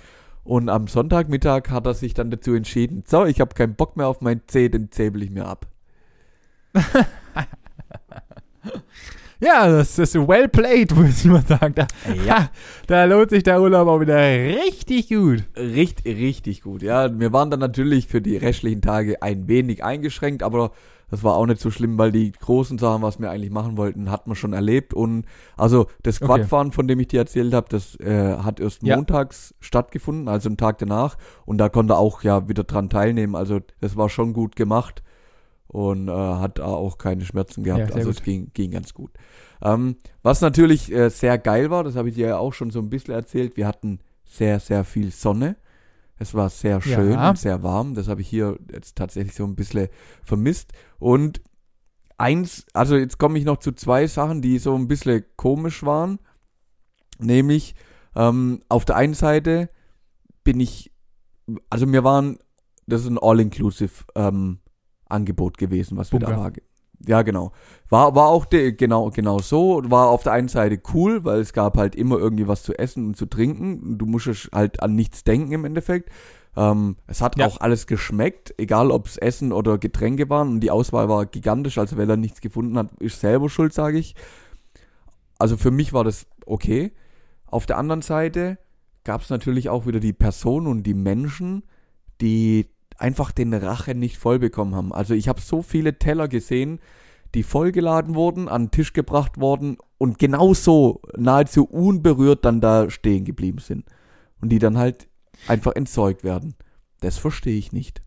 [0.43, 4.09] Und am Sonntagmittag hat er sich dann dazu entschieden, so, ich habe keinen Bock mehr
[4.09, 5.69] auf mein C, den säbel ich mir ab.
[9.45, 11.75] Ja, das ist well played, muss ich mal sagen.
[11.75, 11.87] Da,
[12.27, 12.51] Ja.
[12.87, 15.45] da lohnt sich der Urlaub auch wieder richtig gut.
[15.57, 16.83] Richtig, richtig gut.
[16.83, 20.71] Ja, wir waren dann natürlich für die restlichen Tage ein wenig eingeschränkt, aber
[21.11, 24.11] das war auch nicht so schlimm, weil die großen Sachen, was wir eigentlich machen wollten,
[24.11, 24.95] hat man schon erlebt.
[24.95, 25.27] Und
[25.57, 26.27] also das Okay.
[26.27, 28.97] Quadfahren, von dem ich dir erzählt habe, das äh, hat erst Ja.
[28.97, 31.17] montags stattgefunden, also einen Tag danach.
[31.45, 33.37] Und da konnte er auch ja wieder dran teilnehmen.
[33.37, 35.03] Also das war schon gut gemacht
[35.75, 37.91] und äh, hat auch keine Schmerzen gehabt.
[37.91, 38.19] Ja, also gut.
[38.19, 39.11] es ging, ging ganz gut.
[39.61, 42.79] Ähm, was natürlich äh, sehr geil war, das habe ich dir ja auch schon so
[42.79, 45.57] ein bisschen erzählt, wir hatten sehr, sehr viel Sonne.
[46.17, 47.31] Es war sehr schön Ja.
[47.31, 47.97] und sehr warm.
[47.97, 49.89] Das habe ich hier jetzt tatsächlich so ein bisschen
[50.23, 50.73] vermisst.
[51.01, 51.41] Und
[52.19, 56.21] eins, also jetzt komme ich noch zu zwei Sachen, die so ein bisschen komisch waren.
[57.19, 57.75] Nämlich,
[58.15, 59.71] ähm, auf der einen Seite
[60.45, 60.93] bin ich,
[61.69, 62.39] also wir waren,
[62.87, 64.61] das ist ein All-Inclusive ähm,
[65.09, 66.41] Angebot gewesen, was wir da Bunker.
[66.43, 66.53] war.
[67.07, 67.53] Ja, genau.
[67.91, 69.83] War, war auch de, genau, genau so.
[69.91, 73.09] War auf der einen Seite cool, weil es gab halt immer irgendwie was zu essen
[73.09, 73.99] und zu trinken.
[73.99, 76.09] Du musstest halt an nichts denken im Endeffekt.
[76.57, 77.47] Ähm, es hat Ja.
[77.47, 80.49] auch alles geschmeckt, egal ob es Essen oder Getränke waren.
[80.51, 81.77] Und die Auswahl war gigantisch.
[81.79, 84.15] Also wer da nichts gefunden hat, ist selber schuld, sage ich.
[85.39, 86.93] Also für mich war das okay.
[87.47, 88.59] Auf der anderen Seite
[89.03, 91.65] gab es natürlich auch wieder die Personen und die Menschen,
[92.21, 94.93] die einfach den Rachen nicht voll bekommen haben.
[94.93, 96.81] Also ich habe so viele Teller gesehen,
[97.35, 103.25] die vollgeladen wurden, an den Tisch gebracht worden und genauso nahezu unberührt dann da stehen
[103.25, 103.85] geblieben sind.
[104.41, 105.09] Und die dann halt
[105.49, 106.55] einfach entsorgt werden.
[107.01, 108.03] Das verstehe ich nicht.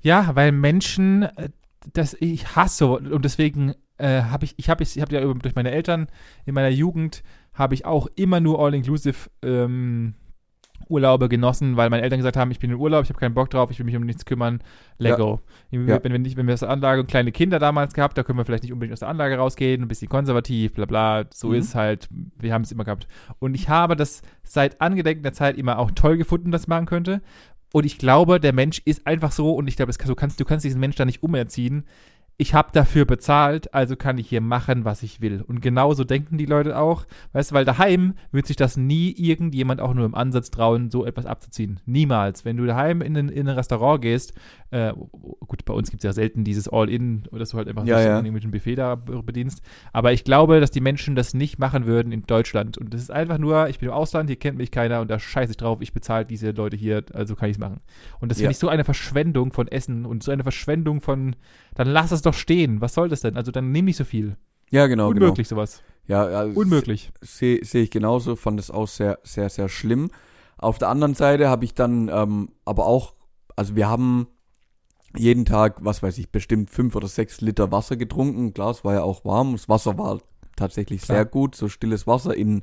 [0.00, 1.50] Ja, weil Menschen, äh,
[1.92, 5.70] das ich hasse und deswegen äh, habe ich, ich habe ich habe ja durch meine
[5.70, 6.08] Eltern
[6.44, 7.22] in meiner Jugend
[7.52, 10.14] habe ich auch immer nur All-Inclusive ähm,
[10.88, 13.50] Urlaube genossen, weil meine Eltern gesagt haben, ich bin in Urlaub, ich habe keinen Bock
[13.50, 14.60] drauf, ich will mich um nichts kümmern,
[14.98, 15.40] Lego.
[15.70, 16.02] Wenn, Ja.
[16.02, 18.38] wenn, wir nicht, wenn wir aus der Anlage und kleine Kinder damals gehabt, da können
[18.38, 21.54] wir vielleicht nicht unbedingt aus der Anlage rausgehen, ein bisschen konservativ, bla bla, so Mhm.
[21.54, 23.06] ist es halt, wir haben es immer gehabt.
[23.38, 26.86] Und ich habe das seit angedenken der Zeit immer auch toll gefunden, dass ich machen
[26.86, 27.20] könnte.
[27.72, 30.44] Und ich glaube, der Mensch ist einfach so, und ich glaube, kann- du kannst, du
[30.44, 31.84] kannst diesen Mensch da nicht umerziehen.
[32.42, 35.42] Ich habe dafür bezahlt, also kann ich hier machen, was ich will.
[35.46, 37.04] Und genauso denken die Leute auch.
[37.34, 41.04] Weißt du, weil daheim wird sich das nie irgendjemand auch nur im Ansatz trauen, so
[41.04, 41.80] etwas abzuziehen.
[41.84, 42.46] Niemals.
[42.46, 44.32] Wenn du daheim in ein, in ein Restaurant gehst,
[44.70, 44.94] äh,
[45.46, 48.22] gut, bei uns gibt es ja selten dieses All-In, dass du halt einfach Ja, ja.
[48.22, 49.60] mit dem Buffet da bedienst.
[49.92, 52.78] Aber ich glaube, dass die Menschen das nicht machen würden in Deutschland.
[52.78, 55.18] Und das ist einfach nur, ich bin im Ausland, hier kennt mich keiner und da
[55.18, 57.80] scheiße ich drauf, ich bezahle diese Leute hier, also kann ich es machen.
[58.18, 58.44] Und das Ja.
[58.44, 61.36] finde ich so eine Verschwendung von Essen und so eine Verschwendung von,
[61.74, 62.80] dann lass es doch stehen.
[62.80, 63.36] Was soll das denn?
[63.36, 64.36] Also dann nimm nicht so viel.
[64.70, 65.08] Ja, genau.
[65.08, 65.82] Unmöglich sowas.
[66.06, 66.24] Genau.
[66.24, 67.12] Ja, ja, Unmöglich.
[67.20, 70.10] Sehe seh ich genauso, fand es auch sehr, sehr, sehr schlimm.
[70.58, 73.14] Auf der anderen Seite habe ich dann ähm, aber auch,
[73.56, 74.26] also wir haben
[75.16, 78.54] jeden Tag, was weiß ich, bestimmt fünf oder sechs Liter Wasser getrunken.
[78.54, 79.52] Klar, es war ja auch warm.
[79.52, 80.20] Das Wasser war
[80.56, 81.18] tatsächlich Klar.
[81.18, 82.62] sehr gut, so stilles Wasser in,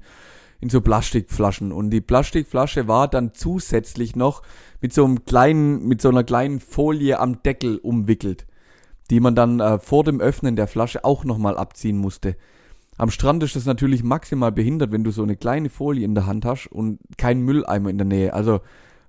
[0.62, 1.71] in so Plastikflaschen.
[1.71, 4.43] Und die Plastikflasche war dann zusätzlich noch
[4.82, 8.45] mit so einem kleinen, mit so einer kleinen Folie am Deckel umwickelt,
[9.10, 12.36] die man dann äh, vor dem Öffnen der Flasche auch nochmal abziehen musste.
[12.98, 16.26] Am Strand ist das natürlich maximal behindert, wenn du so eine kleine Folie in der
[16.26, 18.34] Hand hast und kein Mülleimer in der Nähe.
[18.34, 18.62] Also,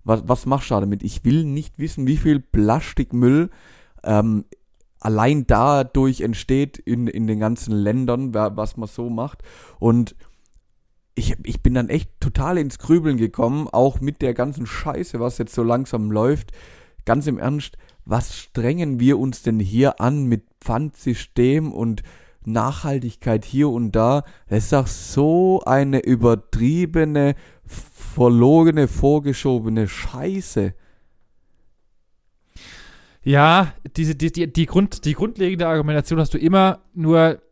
[0.05, 1.03] was, was machst du da damit?
[1.03, 3.51] Ich will nicht wissen, wie viel Plastikmüll
[4.05, 4.45] ähm,
[5.01, 9.43] allein dadurch entsteht in, in den ganzen Ländern, was man so macht.
[9.79, 10.15] Und
[11.15, 15.39] ich, ich bin dann echt total ins Grübeln gekommen, auch mit der ganzen Scheiße, was
[15.39, 16.53] jetzt so langsam läuft.
[17.05, 17.77] Ganz im Ernst,
[18.09, 22.03] was strengen wir uns denn hier an mit Pfandsystem und
[22.47, 24.25] Nachhaltigkeit hier und da?
[24.49, 27.35] Das ist doch so eine übertriebene,
[27.67, 30.73] verlogene, vorgeschobene Scheiße.
[33.23, 37.43] Ja, diese, die, die, die, Grund, die grundlegende Argumentation hast du immer, nur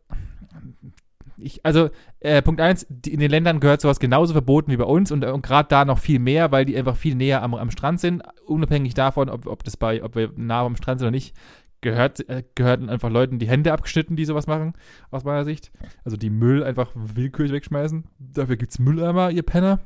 [1.37, 5.11] ich, also äh, Punkt eins, in den Ländern gehört sowas genauso verboten wie bei uns
[5.11, 7.99] und, und gerade da noch viel mehr, weil die einfach viel näher am, am Strand
[7.99, 11.35] sind, unabhängig davon, ob, ob das bei, ob wir nah am Strand sind oder nicht,
[11.81, 14.73] gehört, äh, gehörten einfach Leuten die Hände abgeschnitten, die sowas machen,
[15.11, 15.71] aus meiner Sicht.
[16.03, 18.05] Also die Müll einfach willkürlich wegschmeißen.
[18.19, 19.79] Dafür gibt es Mülleimer, ihr Penner.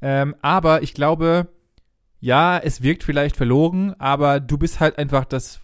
[0.00, 1.48] Ähm, aber ich glaube,
[2.20, 5.60] ja, es wirkt vielleicht verlogen, aber du bist halt einfach das,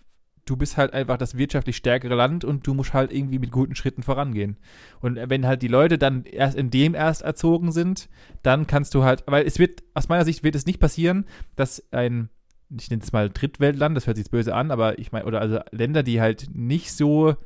[0.50, 3.76] du bist halt einfach das wirtschaftlich stärkere Land und du musst halt irgendwie mit guten
[3.76, 4.56] Schritten vorangehen.
[5.00, 8.08] Und wenn halt die Leute dann erst in dem erst erzogen sind,
[8.42, 11.84] dann kannst du halt, weil es wird, aus meiner Sicht wird es nicht passieren, dass
[11.92, 12.30] ein,
[12.76, 15.40] ich nenne es mal Drittweltland, das hört sich jetzt böse an, aber ich meine, oder
[15.40, 17.36] also Länder, die halt nicht so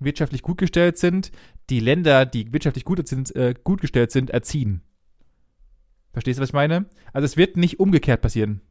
[0.00, 1.32] wirtschaftlich gut gestellt sind,
[1.68, 4.80] die Länder, die wirtschaftlich gut, sind, äh, gut gestellt sind, erziehen.
[6.14, 6.86] Verstehst du, was ich meine?
[7.12, 8.62] Also es wird nicht umgekehrt passieren.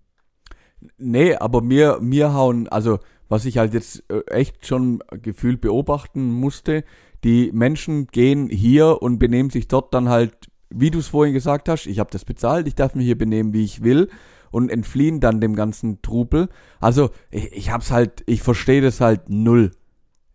[0.98, 6.32] Nee, aber mir, mir hauen, also was ich halt jetzt äh, echt schon gefühlt beobachten
[6.32, 6.84] musste,
[7.24, 10.34] die Menschen gehen hier und benehmen sich dort dann halt,
[10.70, 13.54] wie du es vorhin gesagt hast, ich habe das bezahlt, ich darf mich hier benehmen,
[13.54, 14.10] wie ich will
[14.52, 16.50] und entfliehen dann dem ganzen Trubel.
[16.80, 19.72] Also ich, ich hab's halt, ich verstehe das halt null.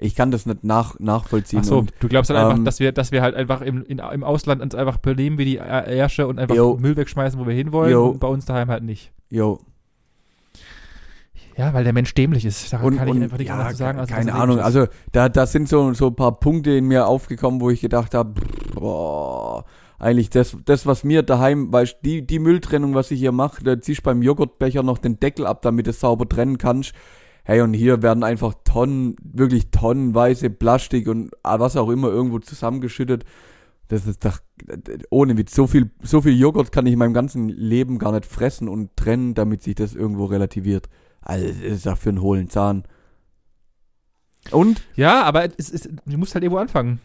[0.02, 1.60] Ich kann das nicht nach, nachvollziehen.
[1.62, 3.84] Ach so, und, du glaubst halt ähm, einfach, dass wir, dass wir halt einfach im,
[3.84, 6.76] in, im Ausland uns einfach benehmen wie die Ärsche und einfach yo.
[6.80, 8.08] Müll wegschmeißen, wo wir hinwollen yo.
[8.08, 9.12] und bei uns daheim halt nicht.
[9.28, 9.60] Jo.
[11.56, 12.72] Ja, weil der Mensch dämlich ist.
[12.72, 13.98] Da und, kann ich und, einfach nicht ja, anders sagen.
[13.98, 14.60] Als keine Ahnung.
[14.60, 18.14] Also da, da sind so, so ein paar Punkte in mir aufgekommen, wo ich gedacht
[18.14, 18.40] habe,
[18.74, 19.64] boah,
[19.98, 23.80] eigentlich das, das, was mir daheim, weißt die, die Mülltrennung, was ich hier mache, da
[23.80, 26.92] ziehst beim Joghurtbecher noch den Deckel ab, damit du es sauber trennen kannst.
[27.44, 33.24] Hey, und hier werden einfach Tonnen, wirklich tonnenweise Plastik und was auch immer irgendwo zusammengeschüttet.
[33.88, 34.38] Das ist doch,
[35.10, 38.24] ohne Witz, so viel, so viel Joghurt kann ich in meinem ganzen Leben gar nicht
[38.24, 40.88] fressen und trennen, damit sich das irgendwo relativiert.
[41.20, 42.84] Also, das ist doch für einen hohlen Zahn.
[44.50, 44.82] Und?
[44.96, 47.00] Ja, aber es ist, du musst halt irgendwo anfangen.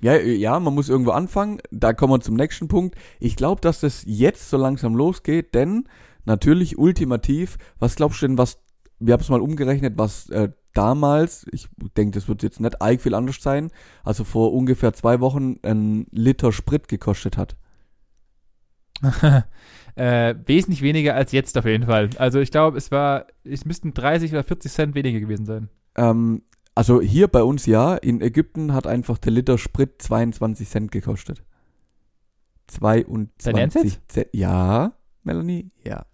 [0.00, 1.58] Ja, ja, man muss irgendwo anfangen.
[1.70, 2.96] Da kommen wir zum nächsten Punkt.
[3.18, 5.88] Ich glaube, dass das jetzt so langsam losgeht, denn
[6.24, 8.58] natürlich ultimativ, was glaubst du denn, was
[9.00, 13.00] wir haben es mal umgerechnet, was äh, damals, ich denke, das wird jetzt nicht arg
[13.00, 13.70] viel anders sein,
[14.04, 17.56] also vor ungefähr zwei Wochen ein Liter Sprit gekostet hat.
[19.94, 22.10] äh, wesentlich weniger als jetzt auf jeden Fall.
[22.18, 25.68] Also ich glaube, es war, es müssten 30 oder 40 Cent weniger gewesen sein.
[25.96, 26.42] Ähm,
[26.74, 31.42] also hier bei uns ja, in Ägypten hat einfach der Liter Sprit 22 Cent gekostet.
[32.68, 34.28] 22 Cent.
[34.32, 34.92] Ja,
[35.24, 35.70] Melanie?
[35.84, 36.04] Ja.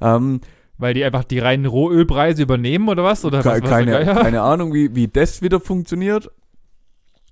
[0.00, 0.40] Ähm,
[0.78, 3.24] weil die einfach die reinen Rohölpreise übernehmen oder was?
[3.24, 6.30] Oder was, was keine, keine Ahnung, wie, wie das wieder funktioniert.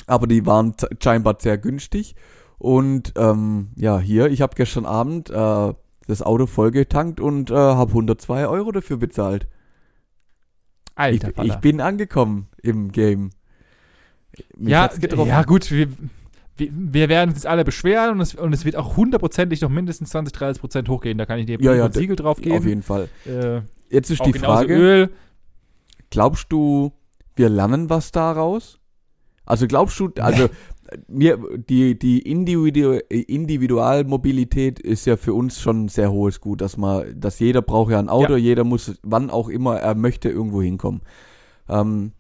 [0.07, 2.15] Aber die waren scheinbar sehr günstig.
[2.61, 5.73] Und ähm, ja, hier, ich habe gestern Abend äh,
[6.07, 9.47] das Auto vollgetankt und äh, habe 102 Euro dafür bezahlt.
[10.95, 13.31] Alter, ich, ich bin angekommen im Game.
[14.59, 14.91] Mich ja,
[15.25, 15.89] ja, gut, wir,
[16.59, 20.35] wir werden uns alle beschweren und es, und es wird auch hundertprozentig noch mindestens 20,
[20.35, 21.17] 30 Prozent hochgehen.
[21.17, 22.59] Da kann ich dir ja, ja, Siegel drauf geben.
[22.59, 23.09] Auf jeden Fall.
[23.25, 25.11] Äh, Jetzt ist die Frage, Öl.
[26.11, 26.93] glaubst du,
[27.37, 28.81] wir lernen was daraus?
[29.47, 30.49] Also glaubst du, also
[31.09, 36.77] mir, die, die Individu Individualmobilität ist ja für uns schon ein sehr hohes Gut, dass
[36.77, 38.39] man, dass jeder braucht ja ein Auto, ja.
[38.39, 41.03] jeder muss, wann auch immer er möchte, irgendwo hinkommen.
[41.69, 42.13] Ähm,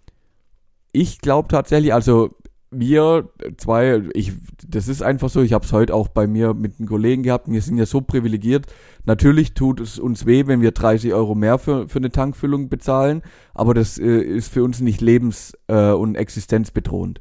[0.92, 2.30] ich glaube tatsächlich, also
[2.70, 4.32] wir zwei, ich,
[4.66, 7.50] das ist einfach so, ich habe es heute auch bei mir mit einem Kollegen gehabt,
[7.50, 8.66] wir sind ja so privilegiert.
[9.04, 13.22] Natürlich tut es uns weh, wenn wir 30 Euro mehr für, für eine Tankfüllung bezahlen,
[13.54, 17.20] aber das äh, ist für uns nicht lebens- äh, und existenzbedrohend.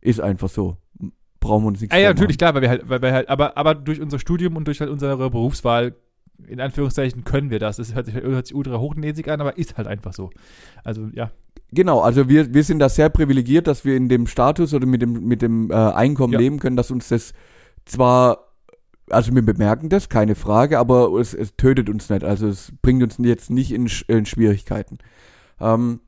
[0.00, 0.76] Ist einfach so.
[1.40, 3.56] Brauchen wir uns nichts ah, Ja, natürlich, klar, weil wir halt, weil wir halt, aber,
[3.56, 5.94] aber durch unser Studium und durch halt unsere Berufswahl
[6.46, 7.76] in Anführungszeichen können wir das.
[7.76, 10.30] Das hört sich, hört sich ultra hochnäsig an, aber ist halt einfach so.
[10.84, 11.30] Also, ja.
[11.72, 15.02] Genau, also wir, wir sind da sehr privilegiert, dass wir in dem Status oder mit
[15.02, 16.38] dem, mit dem äh, Einkommen ja.
[16.38, 17.34] leben können, dass uns das
[17.84, 18.52] zwar,
[19.10, 22.24] also wir bemerken das, keine Frage, aber es, es tötet uns nicht.
[22.24, 24.98] Also es bringt uns jetzt nicht in, in Schwierigkeiten.
[25.60, 26.00] Ähm,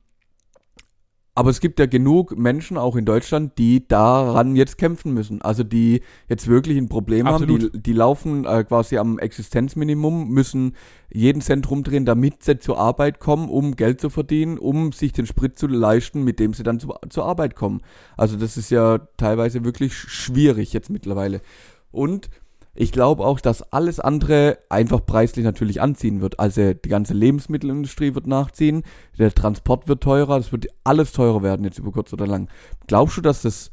[1.41, 5.41] aber es gibt ja genug Menschen, auch in Deutschland, die daran jetzt kämpfen müssen.
[5.41, 7.63] Also die jetzt wirklich ein Problem Absolut.
[7.63, 7.71] haben.
[7.71, 10.75] Die, die laufen äh, quasi am Existenzminimum, müssen
[11.11, 15.25] jeden Cent rumdrehen, damit sie zur Arbeit kommen, um Geld zu verdienen, um sich den
[15.25, 17.81] Sprit zu leisten, mit dem sie dann zu, zur Arbeit kommen.
[18.17, 21.41] Also das ist ja teilweise wirklich schwierig jetzt mittlerweile.
[21.89, 22.29] Und
[22.73, 26.39] ich glaube auch, dass alles andere einfach preislich natürlich anziehen wird.
[26.39, 28.83] Also die ganze Lebensmittelindustrie wird nachziehen,
[29.17, 32.49] der Transport wird teurer, es wird alles teurer werden jetzt über kurz oder lang.
[32.87, 33.71] Glaubst du, dass das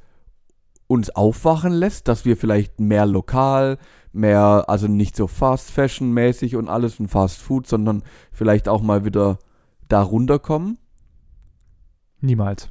[0.89, 3.79] uns aufwachen lässt, dass wir vielleicht mehr lokal,
[4.13, 8.83] mehr, also nicht so Fast Fashion mäßig und alles und Fast Food, sondern vielleicht auch
[8.83, 9.39] mal wieder
[9.89, 10.79] da runterkommen?
[12.21, 12.71] Niemals.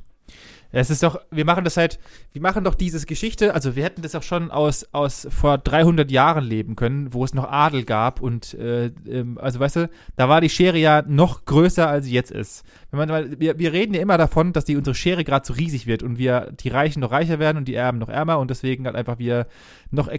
[0.71, 1.99] Es ist doch, wir machen das halt,
[2.34, 6.12] wir machen doch dieses Geschichte, also wir hätten das auch schon aus, aus vor 300
[6.12, 10.30] Jahren leben können, wo es noch Adel gab und, äh, ähm, also weißt du, da
[10.30, 12.63] war die Schere ja noch größer, als sie jetzt ist.
[12.91, 15.88] Wenn man, wir, wir reden ja immer davon, dass die unsere Schere gerade so riesig
[15.88, 18.86] wird und wir, die Reichen noch reicher werden und die Erben noch ärmer und deswegen
[18.86, 19.47] halt einfach wir
[19.91, 20.10] noch,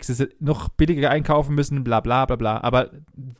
[0.40, 2.60] noch billiger einkaufen müssen, bla bla bla bla.
[2.60, 2.90] Aber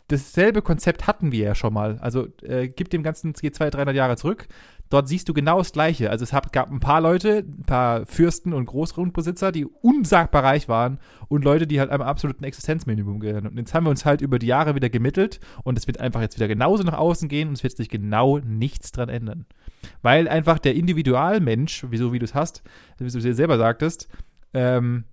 [0.09, 1.99] dasselbe Konzept hatten wir ja schon mal.
[2.01, 4.49] Also äh, gib dem Ganzen, geht 200, 300 Jahre zurück.
[4.91, 6.11] Dort siehst du genau das Gleiche.
[6.11, 10.99] Also es gab ein paar Leute, ein paar Fürsten und Großgrundbesitzer, die unsagbar reich waren
[11.29, 13.47] und Leute, die halt am absoluten Existenzminimum gehören.
[13.47, 16.21] Und jetzt haben wir uns halt über die Jahre wieder gemittelt und es wird einfach
[16.21, 19.47] jetzt wieder genauso nach außen gehen und es wird sich genau nichts dran ändern.
[20.03, 22.63] Weil einfach der Individualmensch, wieso wie du es hast,
[22.99, 24.09] wie du es selber sagtest,
[24.55, 25.05] ähm,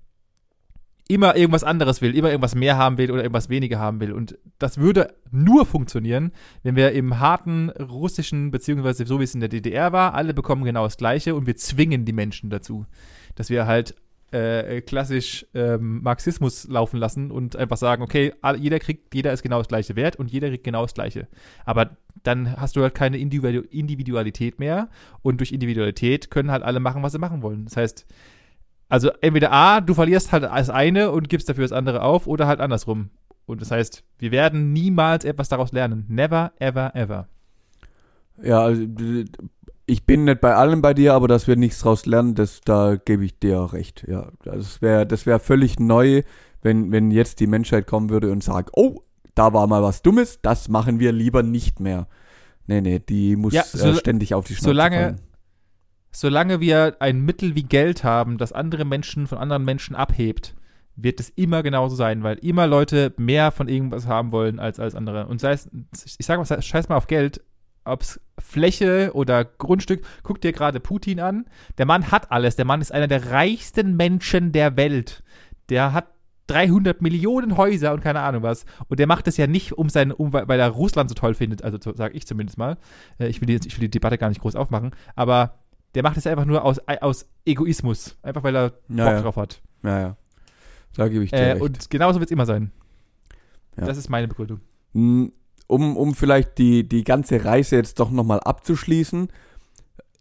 [1.07, 4.11] immer irgendwas anderes will, immer irgendwas mehr haben will oder irgendwas weniger haben will.
[4.11, 6.31] Und das würde nur funktionieren,
[6.63, 10.63] wenn wir im harten russischen, beziehungsweise so wie es in der DDR war, alle bekommen
[10.63, 12.85] genau das Gleiche und wir zwingen die Menschen dazu.
[13.35, 13.95] Dass wir halt
[14.31, 19.59] äh, klassisch ähm, Marxismus laufen lassen und einfach sagen, okay, jeder kriegt, jeder ist genau
[19.59, 21.27] das gleiche Wert und jeder kriegt genau das gleiche.
[21.65, 21.91] Aber
[22.23, 24.89] dann hast du halt keine Individu Individualität mehr
[25.21, 27.65] und durch Individualität können halt alle machen, was sie machen wollen.
[27.65, 28.07] Das heißt,
[28.89, 32.47] also entweder A, du verlierst halt das eine und gibst dafür das andere auf oder
[32.47, 33.09] halt andersrum.
[33.45, 36.05] Und das heißt, wir werden niemals etwas daraus lernen.
[36.07, 37.27] Never, ever, ever.
[38.41, 38.83] Ja, also
[39.85, 42.95] ich bin nicht bei allem bei dir, aber dass wir nichts draus lernen, das, da
[42.95, 44.03] gebe ich dir recht.
[44.07, 46.23] Ja, das wäre das wäre völlig neu,
[46.61, 49.01] wenn, wenn jetzt die Menschheit kommen würde und sagt, oh,
[49.35, 52.07] da war mal was Dummes, das machen wir lieber nicht mehr.
[52.67, 55.21] Nee, nee, die muss Ja, äh, so- ständig auf die Schnauze solange- fallen.
[56.15, 60.55] Solange wir ein Mittel wie Geld haben, das andere Menschen von anderen Menschen abhebt,
[60.95, 64.95] wird es immer genauso sein, weil immer Leute mehr von irgendwas haben wollen als als
[64.95, 65.27] andere.
[65.27, 65.69] Und sei es,
[66.17, 67.41] ich sage mal, scheiß mal auf Geld,
[67.83, 71.45] ob es Fläche oder Grundstück, guck dir gerade Putin an.
[71.77, 72.55] Der Mann hat alles.
[72.55, 75.21] Der Mann ist einer der reichsten Menschen der Welt.
[75.67, 76.07] Der hat
[76.47, 78.65] 300 Millionen Häuser und keine Ahnung was.
[78.87, 81.33] Und der macht das ja nicht, um sein, um, weil weil er Russland so toll
[81.33, 82.77] findet, also sage ich zumindest mal.
[83.17, 85.59] Äh, Ich will, die, ich will die Debatte gar nicht groß aufmachen, aber
[85.95, 88.17] der macht es einfach nur aus, aus Egoismus.
[88.21, 89.61] Einfach weil er Ja, Bock drauf hat.
[89.83, 90.17] Ja, ja.
[90.95, 91.61] Da gebe ich dir Äh, recht.
[91.61, 92.71] und genauso wird es immer sein.
[93.77, 93.85] Ja.
[93.85, 94.59] Das ist meine Begründung.
[94.93, 95.25] Mm,
[95.67, 99.29] Um, um vielleicht die, die ganze Reise jetzt doch nochmal abzuschließen.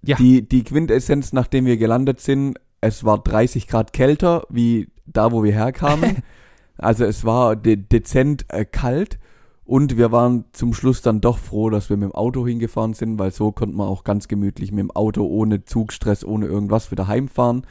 [0.02, 0.16] Ja.
[0.16, 5.44] Die, die Quintessenz, nachdem wir gelandet sind, es war 30 Grad kälter wie da, wo
[5.44, 6.22] wir herkamen.
[6.78, 9.18] also es war de dezent äh, kalt
[9.64, 13.18] und wir waren zum Schluss dann doch froh, dass wir mit dem Auto hingefahren sind,
[13.18, 17.06] weil so konnte man auch ganz gemütlich mit dem Auto ohne Zugstress, ohne irgendwas wieder
[17.06, 17.66] heimfahren.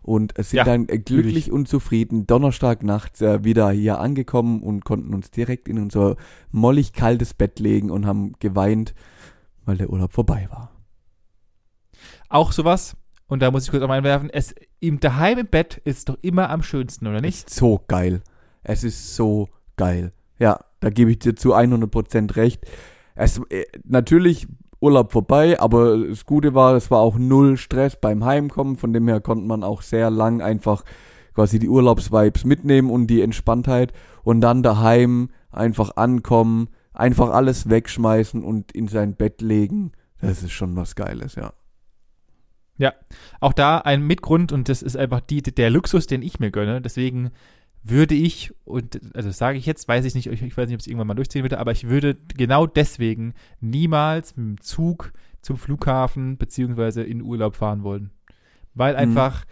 [0.00, 4.84] Und es sind Ja, dann glücklich und zufrieden Donnerstag nachts äh, wieder hier angekommen und
[4.84, 6.16] konnten uns direkt in unser
[6.50, 8.94] mollig kaltes Bett legen und haben geweint,
[9.64, 10.70] weil der Urlaub vorbei war.
[12.28, 12.96] Auch sowas,
[13.28, 16.18] und da muss ich kurz auch mal einwerfen, es im daheim im Bett ist doch
[16.20, 17.48] immer am schönsten, oder nicht?
[17.48, 18.22] So geil.
[18.62, 20.12] Es ist so geil.
[20.38, 22.66] Ja, da gebe ich dir zu 100% recht.
[23.14, 24.46] Es, äh, natürlich
[24.80, 28.76] Urlaub vorbei, aber das Gute war, es war auch null Stress beim Heimkommen.
[28.76, 30.84] Von dem her konnte man auch sehr lang einfach
[31.34, 33.94] quasi die Urlaubsvibes mitnehmen und die Entspanntheit
[34.24, 39.92] und dann daheim einfach ankommen, einfach alles wegschmeißen und in sein Bett legen.
[40.20, 41.54] Das ist schon was Geiles, ja.
[43.40, 46.82] Auch da ein Mitgrund, und das ist einfach die, der Luxus, den ich mir gönne.
[46.82, 47.30] Deswegen
[47.84, 50.74] würde ich, und also das sage ich jetzt, weiß ich nicht, ich, ich weiß nicht,
[50.74, 55.12] ob es irgendwann mal durchziehen würde, aber ich würde genau deswegen niemals mit dem Zug
[55.42, 58.10] zum Flughafen beziehungsweise in Urlaub fahren wollen.
[58.74, 59.44] Weil einfach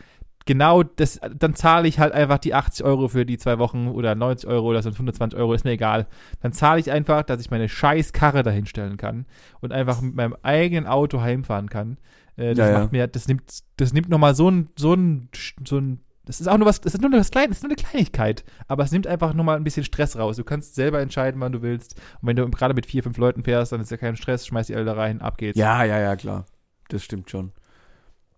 [0.47, 4.15] genau das, dann zahle ich halt einfach die 80 Euro für die zwei Wochen oder
[4.15, 6.07] 90 Euro oder sonst 120 Euro, ist mir egal.
[6.41, 9.27] Dann zahle ich einfach, dass ich meine scheiß Karre dahin stellen kann
[9.61, 11.99] und einfach mit meinem eigenen Auto heimfahren kann.
[12.37, 12.79] Äh, das Ja, ja.
[12.81, 13.43] macht mir, das nimmt,
[13.77, 15.29] das nimmt nochmal so ein, so ein,
[15.65, 17.71] so ein, das ist auch nur was, das ist nur was Kleines, das ist nur
[17.71, 20.37] eine Kleinigkeit, aber es nimmt einfach nochmal ein bisschen Stress raus.
[20.37, 21.97] Du kannst selber entscheiden, wann du willst.
[22.21, 24.69] Und wenn du gerade mit vier, fünf Leuten fährst, dann ist ja kein Stress, schmeiß
[24.69, 25.59] die alle da rein, ab geht's.
[25.59, 26.47] Ja, ja, ja, klar.
[26.89, 27.53] Das stimmt schon.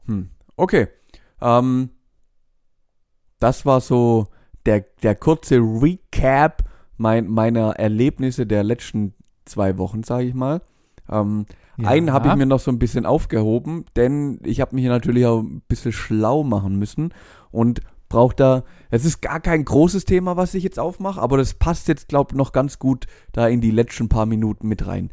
[0.07, 0.31] Hm.
[0.57, 0.89] Okay.
[1.43, 1.91] Ähm,
[3.39, 4.29] das war so
[4.65, 6.63] der, der kurze Recap
[6.97, 9.15] mein, meiner Erlebnisse der letzten
[9.45, 10.63] zwei Wochen, sage ich mal.
[11.11, 11.45] Ähm,
[11.77, 11.89] Ja.
[11.89, 15.27] Einen habe ich mir noch so ein bisschen aufgehoben, denn ich habe mich hier natürlich
[15.27, 17.13] auch ein bisschen schlau machen müssen
[17.51, 21.55] und brauche da, es ist gar kein großes Thema, was ich jetzt aufmache, aber das
[21.55, 25.11] passt jetzt, glaube ich, noch ganz gut da in die letzten paar Minuten mit rein.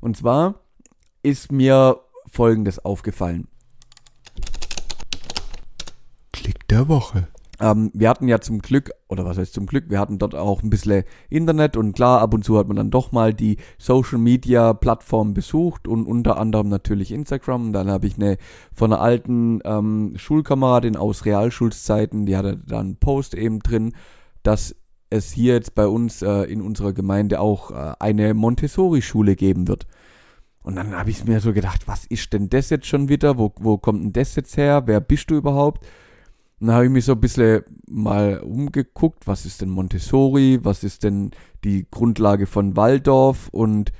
[0.00, 0.56] Und zwar
[1.22, 3.48] ist mir Folgendes aufgefallen.
[6.32, 7.28] Klick der Woche.
[7.62, 10.64] Ähm, wir hatten ja zum Glück, oder was heißt zum Glück, wir hatten dort auch
[10.64, 14.18] ein bisschen Internet und klar, ab und zu hat man dann doch mal die Social
[14.18, 17.72] Media Plattform besucht und unter anderem natürlich Instagram.
[17.72, 18.36] Dann habe ich eine
[18.74, 23.92] von einer alten ähm, Schulkameradin aus Realschulzeiten, die hatte da einen Post eben drin,
[24.42, 24.74] dass
[25.10, 29.86] es hier jetzt bei uns äh, in unserer Gemeinde auch äh, eine Montessori-Schule geben wird.
[30.64, 33.38] Und dann habe ich mir so gedacht, was ist denn das jetzt schon wieder?
[33.38, 34.82] Wo, wo kommt denn das jetzt her?
[34.86, 35.86] Wer bist du überhaupt?
[36.62, 41.02] Dann habe ich mich so ein bisschen mal umgeguckt, was ist denn Montessori, was ist
[41.02, 41.32] denn
[41.64, 43.90] die Grundlage von Waldorf und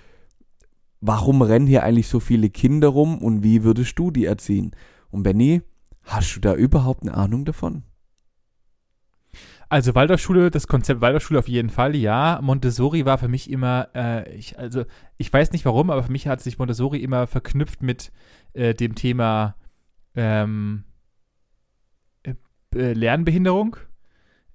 [1.00, 4.76] warum rennen hier eigentlich so viele Kinder rum und wie würdest du die erziehen?
[5.10, 5.62] Und Benny,
[6.04, 7.82] hast du da überhaupt eine Ahnung davon?
[9.68, 12.38] Also Waldorfschule, das Konzept Waldorfschule auf jeden Fall, ja.
[12.40, 14.84] Montessori war für mich immer, äh, ich, also
[15.16, 18.12] ich weiß nicht warum, aber für mich hat sich Montessori immer verknüpft mit
[18.52, 19.56] äh, dem Thema
[20.14, 20.84] ähm,
[22.74, 23.76] äh, Lernbehinderung.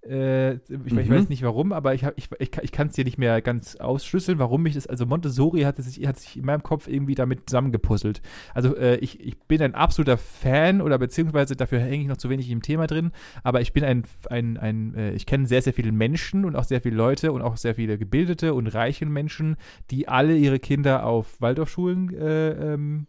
[0.07, 1.09] Äh, ich, ich Mhm.
[1.09, 3.75] weiß nicht warum, aber ich, ich, ich, kann- ich kann es dir nicht mehr ganz
[3.75, 7.49] ausschlüsseln, warum mich das, also Montessori hat sich, hat sich in meinem Kopf irgendwie damit
[7.49, 8.21] zusammengepuzzelt.
[8.53, 12.29] Also äh, ich, ich bin ein absoluter Fan oder beziehungsweise dafür hänge ich noch zu
[12.29, 13.11] wenig im Thema drin,
[13.43, 16.63] aber ich bin ein, ein, ein äh, ich kenne sehr, sehr viele Menschen und auch
[16.63, 19.57] sehr viele Leute und auch sehr viele gebildete und reiche Menschen,
[19.91, 23.07] die alle ihre Kinder auf Waldorfschulen äh, ähm,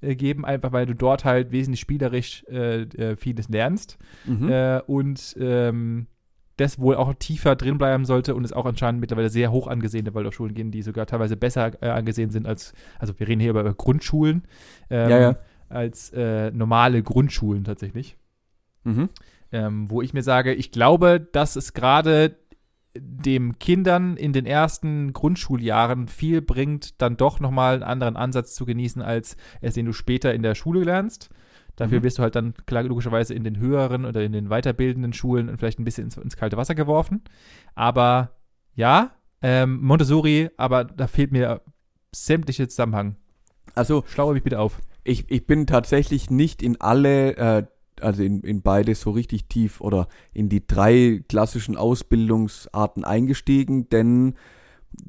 [0.00, 4.48] äh, geben, einfach weil du dort halt wesentlich spielerisch äh, äh, vieles lernst Mhm.
[4.48, 6.06] äh, und ähm,
[6.56, 10.12] das wohl auch tiefer drin bleiben sollte und es auch anscheinend mittlerweile sehr hoch angesehene
[10.14, 14.42] Waldorfschulen gehen, die sogar teilweise besser angesehen sind als, also wir reden hier über Grundschulen,
[14.90, 15.36] ähm, Ja, ja.
[15.70, 18.18] als normale Grundschulen tatsächlich.
[18.84, 19.08] Mhm.
[19.52, 22.36] Ähm, wo ich mir sage, ich glaube, dass es gerade
[23.02, 28.64] dem Kindern in den ersten Grundschuljahren viel bringt, dann doch nochmal einen anderen Ansatz zu
[28.66, 31.30] genießen, als es den du später in der Schule lernst.
[31.76, 32.02] Dafür Mhm.
[32.04, 35.78] wirst du halt dann klar, logischerweise in den höheren oder in den weiterbildenden Schulen vielleicht
[35.78, 37.22] ein bisschen ins, ins kalte Wasser geworfen.
[37.74, 38.36] Aber
[38.74, 41.62] ja, ähm, Montessori, aber da fehlt mir
[42.14, 43.16] sämtliche Zusammenhang.
[43.74, 44.80] Also Schlaue mich bitte auf.
[45.04, 47.66] ich, ich bin tatsächlich nicht in alle, äh,
[48.02, 54.34] also in, in beide so richtig tief oder in die drei klassischen Ausbildungsarten eingestiegen, denn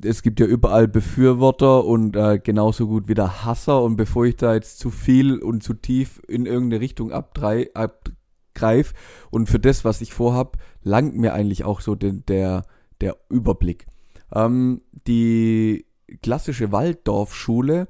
[0.03, 4.53] es gibt ja überall Befürworter und äh, genauso gut wieder Hasser und bevor ich da
[4.53, 8.93] jetzt zu viel und zu tief in irgendeine Richtung abdrei, abgreif
[9.31, 12.63] und für das, was ich vorhab, langt mir eigentlich auch so den, der,
[13.01, 13.87] der Überblick.
[14.33, 15.85] Ähm, die
[16.21, 17.87] klassische Waldorfschule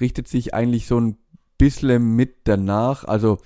[0.00, 1.16] richtet sich eigentlich so ein
[1.58, 3.38] bisschen mit danach, also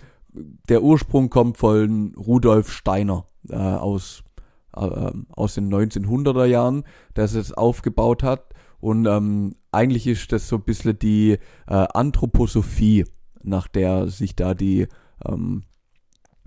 [0.69, 4.25] der Ursprung kommt von Rudolf Steiner äh, aus,
[4.77, 6.85] äh, aus den 1900er Jahren,
[7.17, 8.55] der es aufgebaut hat.
[8.81, 11.39] Und ähm, eigentlich ist das so ein bisschen die äh,
[11.95, 13.05] Anthroposophie,
[13.43, 14.89] nach der sich da die
[15.25, 15.63] ähm,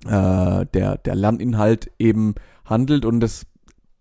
[0.05, 2.35] äh, der, der Lerninhalt eben
[2.65, 3.05] handelt.
[3.05, 3.47] Und das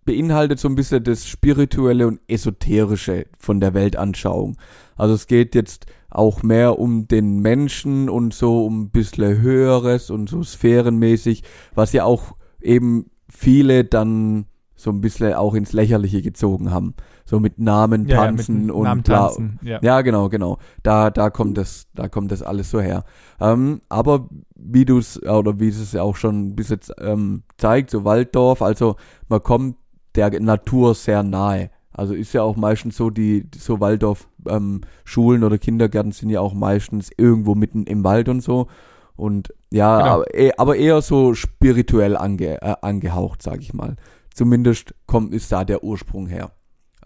[0.05, 4.57] beinhaltet so ein bisschen das Spirituelle und Esoterische von der Weltanschauung.
[4.97, 5.87] Also es geht jetzt
[6.17, 11.43] auch mehr um den Menschen und so um ein bisschen Höheres und so sphärenmäßig,
[11.75, 16.95] was ja auch eben viele dann so ein bisschen auch ins Lächerliche gezogen haben.
[17.25, 19.59] So mit Namen Ja, ja, tanzen mit und Namen tanzen.
[19.63, 19.79] Ja.
[19.83, 20.59] Ja, genau, genau.
[20.83, 23.05] Da, da kommt das, da kommt das alles so her.
[23.41, 27.91] Ähm, aber wie du es, oder wie es ja auch schon bis jetzt ähm, zeigt,
[27.91, 28.97] so Walddorf, also
[29.29, 29.77] man kommt
[30.15, 31.71] der Natur sehr nahe.
[31.91, 36.41] Also ist ja auch meistens so, die, so Waldorf ähm, Schulen oder Kindergärten sind ja
[36.41, 38.69] auch meistens irgendwo mitten im Wald und so.
[39.17, 40.11] Und ja, Genau.
[40.15, 43.97] aber, eh- aber eher so spirituell ange, äh, angehaucht, sag ich mal.
[44.35, 46.53] Zumindest kommt, ist da der Ursprung her.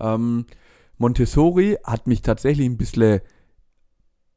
[0.00, 0.46] Ähm,
[0.98, 3.20] Montessori hat mich tatsächlich ein bisschen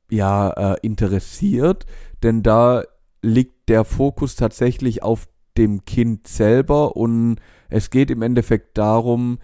[0.10, 1.86] ja, äh, interessiert,
[2.22, 2.84] denn da
[3.22, 5.28] liegt der Fokus tatsächlich auf
[5.58, 7.38] dem Kind selber und
[7.70, 9.40] es geht im Endeffekt darum,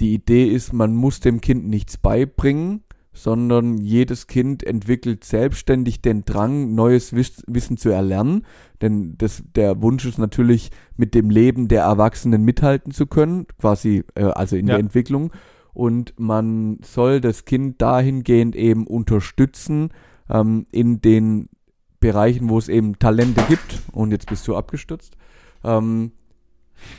[0.00, 2.82] die Idee ist, man muss dem Kind nichts beibringen,
[3.12, 8.44] sondern jedes Kind entwickelt selbstständig den Drang, neues Wiss Wissen zu erlernen.
[8.82, 14.02] Denn das, der Wunsch ist natürlich, mit dem Leben der Erwachsenen mithalten zu können, quasi,
[14.16, 14.74] äh, also in Ja.
[14.74, 15.30] der Entwicklung.
[15.72, 19.90] Und man soll das Kind dahingehend eben unterstützen,
[20.28, 21.48] ähm, in den
[22.00, 23.82] Bereichen, wo es eben Talente gibt.
[23.92, 25.16] Und jetzt bist du abgestürzt.
[25.62, 26.12] Ähm,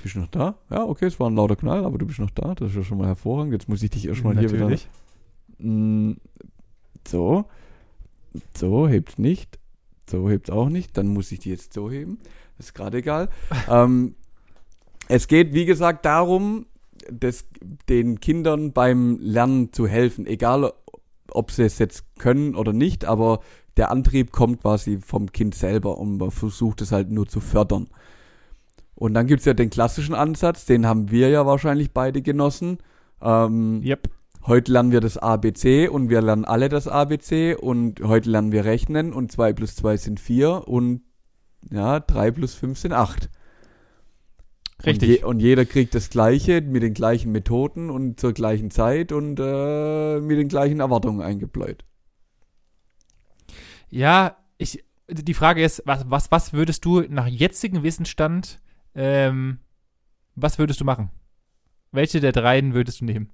[0.04, 0.56] bist du noch da?
[0.70, 2.56] Ja, okay, es war ein lauter Knall, aber du bist noch da.
[2.56, 3.54] Das ist ja schon mal hervorragend.
[3.54, 4.70] Jetzt muss ich dich erstmal hier wieder.
[4.70, 4.88] Natürlich.
[5.60, 6.14] Mm,
[7.08, 7.46] So.
[8.56, 9.60] So, hebt nicht.
[10.10, 10.98] So hebt auch nicht.
[10.98, 12.20] Dann muss ich die jetzt so heben.
[12.58, 13.30] Ist gerade egal.
[13.70, 14.16] ähm,
[15.08, 16.66] es geht, wie gesagt, darum,
[17.10, 17.46] des,
[17.90, 20.26] den Kindern beim Lernen zu helfen.
[20.26, 20.72] Egal,
[21.32, 23.42] ob sie es jetzt können oder nicht, aber
[23.78, 27.88] der Antrieb kommt quasi vom Kind selber und man versucht es halt nur zu fördern.
[28.96, 32.80] Und dann gibt's ja den klassischen Ansatz, den haben wir ja wahrscheinlich beide genossen.
[33.22, 34.10] Ähm, Yep.
[34.48, 38.64] Heute lernen wir das ABC und wir lernen alle das ABC und heute lernen wir
[38.64, 41.02] rechnen und 2 plus 2 sind 4 und
[41.72, 43.30] ja, 3 plus 5 sind 8.
[44.86, 45.10] Richtig.
[45.10, 49.12] Und, je, und jeder kriegt das Gleiche mit den gleichen Methoden und zur gleichen Zeit
[49.12, 51.84] und äh, mit den gleichen Erwartungen eingebläut.
[53.90, 58.60] Ja, ich, die Frage ist, was, was, was würdest du nach jetzigem Wissensstand,
[58.96, 59.60] ähm,
[60.36, 61.10] was würdest du machen?
[61.92, 63.30] Welche der dreien würdest du nehmen?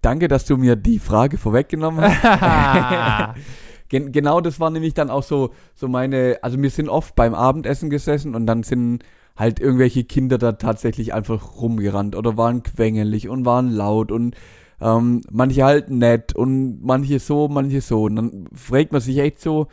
[0.00, 3.34] Danke, dass du mir die Frage vorweggenommen hast.
[3.88, 7.34] Gen genau das war nämlich dann auch so, so meine, also wir sind oft beim
[7.34, 9.04] Abendessen gesessen und dann sind
[9.36, 14.34] halt irgendwelche Kinder da tatsächlich einfach rumgerannt oder waren quengelig und waren laut und
[14.80, 18.04] ähm, manche halt nett und manche so, manche so.
[18.04, 19.68] Und dann fragt man sich echt so,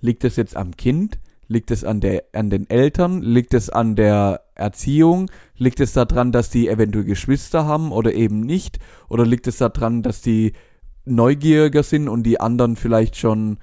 [0.00, 1.18] liegt das jetzt am Kind?
[1.46, 3.22] Liegt es an der, an den Eltern?
[3.22, 5.30] Liegt es an der Erziehung?
[5.56, 8.78] Liegt es daran, dass die eventuell Geschwister haben oder eben nicht?
[9.08, 10.52] Oder liegt es daran, dass die
[11.04, 13.58] neugieriger sind und die anderen vielleicht schon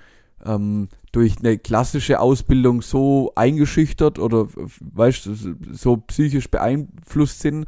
[0.45, 4.47] ähm, durch eine klassische Ausbildung so eingeschüchtert oder
[4.79, 5.29] weißt
[5.71, 7.65] so psychisch beeinflusst sind,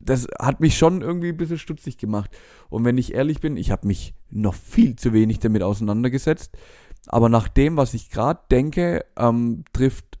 [0.00, 2.30] das hat mich schon irgendwie ein bisschen stutzig gemacht.
[2.68, 6.56] Und wenn ich ehrlich bin, ich habe mich noch viel zu wenig damit auseinandergesetzt.
[7.08, 10.18] Aber nach dem, was ich gerade denke, ähm, trifft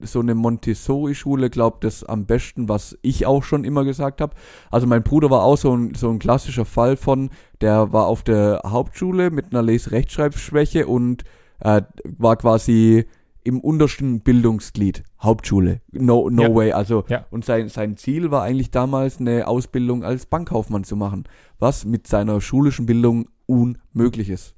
[0.00, 4.34] so eine Montessori-Schule, glaubt das am besten, was ich auch schon immer gesagt habe.
[4.70, 7.30] Also mein Bruder war auch so ein, so ein klassischer Fall von,
[7.60, 11.24] der war auf der Hauptschule mit einer Les-Rechtschreibschwäche und
[11.60, 13.04] äh, war quasi
[13.44, 15.80] im untersten Bildungsglied, Hauptschule.
[15.90, 16.54] No, no Ja.
[16.54, 16.72] way.
[16.72, 17.26] Also, Ja.
[17.30, 21.24] und sein, sein Ziel war eigentlich damals eine Ausbildung als Bankkaufmann zu machen,
[21.58, 24.54] was mit seiner schulischen Bildung unmöglich ist.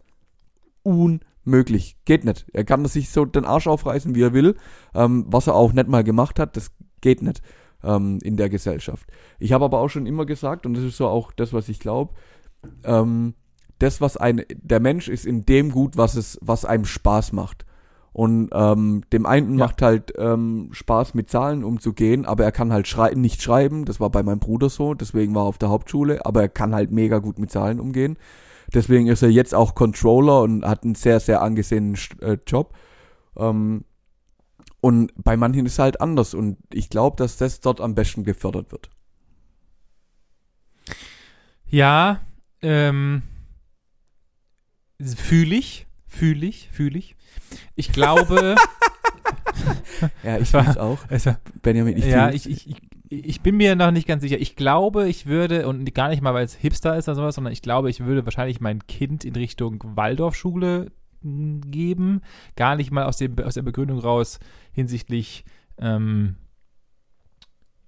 [0.84, 1.96] Unmöglich.
[2.04, 2.46] Geht nicht.
[2.52, 4.54] Er kann sich so den Arsch aufreißen, wie er will.
[4.94, 6.70] Ähm, was er auch nicht mal gemacht hat, das
[7.00, 7.42] geht nicht
[7.82, 9.10] ähm, in der Gesellschaft.
[9.38, 11.80] Ich habe aber auch schon immer gesagt, und das ist so auch das, was ich
[11.80, 12.14] glaube,
[12.84, 13.34] ähm,
[13.78, 17.66] das, was ein, der Mensch ist in dem gut, was es, was einem Spaß macht.
[18.12, 19.66] Und ähm, dem einen Ja.
[19.66, 23.84] macht halt ähm, Spaß, mit Zahlen umzugehen, aber er kann halt schrei nicht schreiben.
[23.84, 26.74] Das war bei meinem Bruder so, deswegen war er auf der Hauptschule, aber er kann
[26.74, 28.16] halt mega gut mit Zahlen umgehen.
[28.72, 32.74] Deswegen ist er jetzt auch Controller und hat einen sehr, sehr angesehenen äh, Job.
[33.36, 33.84] Ähm,
[34.80, 38.24] und bei manchen ist es halt anders und ich glaube, dass das dort am besten
[38.24, 38.90] gefördert wird.
[41.66, 42.20] Ja,
[42.62, 43.22] ähm,
[45.16, 47.16] fühle ich, fühle ich, fühle ich.
[47.74, 48.54] Ich glaube,
[50.22, 50.98] Ja, ich war- fühl's auch.
[51.08, 52.76] also, Benjamin, ich ja, ich, ich, ich,
[53.20, 54.38] ich bin mir noch nicht ganz sicher.
[54.38, 57.52] Ich glaube, ich würde, und gar nicht mal, weil es Hipster ist oder sowas, sondern
[57.52, 60.92] ich glaube, ich würde wahrscheinlich mein Kind in Richtung Waldorfschule
[61.22, 62.20] m, geben.
[62.56, 64.38] Gar nicht mal aus, dem, aus der Begründung raus
[64.72, 65.44] hinsichtlich
[65.78, 66.36] ähm,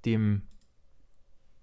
[0.04, 0.42] dem,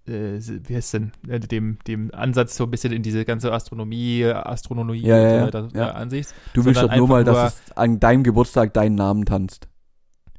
[0.06, 4.24] äh, wie heißt denn, äh, dem, dem Ansatz so ein bisschen in diese ganze Astronomie,
[4.24, 5.88] Astronomie Ja, ja, ja, weiter ja.
[5.88, 6.34] äh, Ansicht.
[6.52, 9.68] Du willst doch nur mal, einfach dass es an deinem Geburtstag deinen Namen tanzt.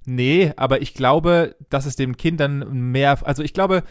[0.06, 3.84] Nee, aber ich glaube, dass es dem Kind dann mehr, also ich glaube,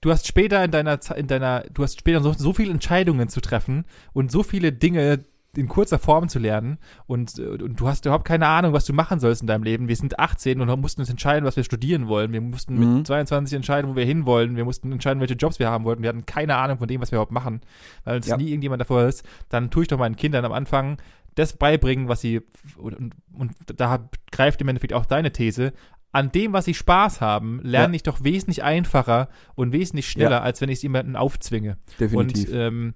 [0.00, 3.40] du hast später in deiner, in deiner, du hast später so, so viele Entscheidungen zu
[3.40, 5.20] treffen und so viele Dinge
[5.56, 9.18] in kurzer Form zu lernen und, und du hast überhaupt keine Ahnung, was du machen
[9.18, 9.88] sollst in deinem Leben.
[9.88, 12.32] Wir sind 18 und mussten uns entscheiden, was wir studieren wollen.
[12.32, 12.98] Wir mussten Mhm.
[12.98, 14.54] mit 22 entscheiden, wo wir hinwollen.
[14.54, 16.02] Wir mussten entscheiden, welche Jobs wir haben wollten.
[16.02, 17.62] Wir hatten keine Ahnung von dem, was wir überhaupt machen,
[18.04, 18.36] weil uns Ja.
[18.36, 19.24] nie irgendjemand davor ist.
[19.48, 20.98] Dann tue ich doch meinen Kindern am Anfang
[21.34, 22.40] das beibringen, was sie,
[22.76, 25.72] und, und, da greift im Endeffekt auch deine These,
[26.12, 27.96] an dem, was sie Spaß haben, lerne Ja.
[27.96, 31.76] ich doch wesentlich einfacher und wesentlich schneller, als wenn ich es jemanden aufzwinge.
[32.00, 32.48] Definitiv.
[32.48, 32.94] Und ähm,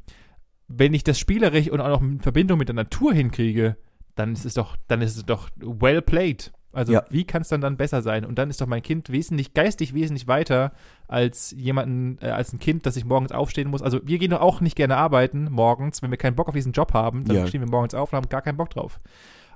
[0.66, 3.76] wenn ich das spielerisch und auch noch in Verbindung mit der Natur hinkriege,
[4.16, 6.52] dann ist es doch, dann ist es doch well played.
[6.74, 7.04] Also Ja.
[7.10, 8.24] wie kann es dann dann besser sein?
[8.24, 10.72] Und dann ist doch mein Kind wesentlich, geistig wesentlich weiter
[11.08, 13.82] als jemanden, äh, als ein Kind, das ich morgens aufstehen muss.
[13.82, 16.72] Also wir gehen doch auch nicht gerne arbeiten morgens, wenn wir keinen Bock auf diesen
[16.72, 17.46] Job haben, dann Ja.
[17.46, 19.00] stehen wir morgens auf und haben gar keinen Bock drauf.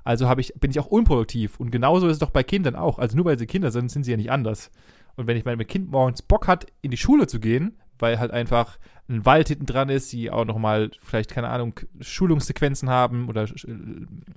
[0.03, 1.59] Also habe ich, bin ich auch unproduktiv.
[1.59, 2.99] Und genauso ist es doch bei Kindern auch.
[2.99, 4.71] Also nur weil sie Kinder sind, sind sie ja nicht anders.
[5.17, 8.31] Und wenn ich mein Kind morgens Bock hat, in die Schule zu gehen, weil halt
[8.31, 8.77] einfach
[9.09, 13.47] ein Wald hinten dran ist, die auch nochmal vielleicht, keine Ahnung, Schulungssequenzen haben oder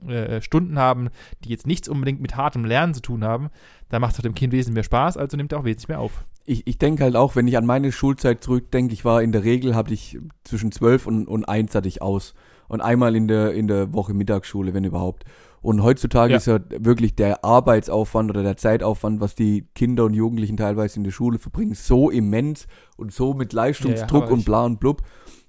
[0.08, 1.10] äh, Stunden haben,
[1.44, 3.50] die jetzt nichts unbedingt mit hartem Lernen zu tun haben,
[3.90, 6.00] da macht es halt dem Kind wesentlich mehr Spaß, also nimmt er auch wesentlich mehr
[6.00, 6.24] auf.
[6.46, 9.44] Ich, ich denke halt auch, wenn ich an meine Schulzeit zurückdenke, ich war in der
[9.44, 12.34] Regel, hatte ich zwischen zwölf und, und eins hatte ich aus.
[12.68, 15.24] Und einmal in der, in der Woche Mittagsschule, wenn überhaupt.
[15.62, 16.36] Und heutzutage Ja.
[16.38, 21.04] ist ja wirklich der Arbeitsaufwand oder der Zeitaufwand, was die Kinder und Jugendlichen teilweise in
[21.04, 25.02] der Schule verbringen, so immens und so mit Leistungsdruck Ja, ja, und bla und blub,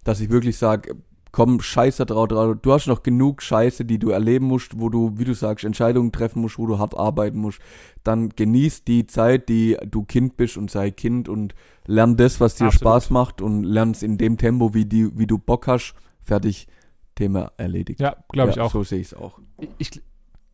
[0.03, 0.95] dass ich wirklich sage,
[1.31, 2.55] komm, scheiß da drauf, drauf.
[2.61, 6.11] Du hast noch genug Scheiße, die du erleben musst, wo du, wie du sagst, Entscheidungen
[6.11, 7.59] treffen musst, wo du hart arbeiten musst.
[8.03, 11.55] Dann genieß die Zeit, die du Kind bist und sei Kind und
[11.87, 12.81] lern das, was dir Absolut.
[12.81, 15.95] Spaß macht und lern's in dem Tempo, wie, die, wie du Bock hast.
[16.21, 16.67] Fertig.
[17.15, 17.99] Thema erledigt.
[17.99, 18.71] Ja, glaube ich Ja, auch.
[18.71, 19.39] So sehe ich es auch.
[19.77, 20.01] ich,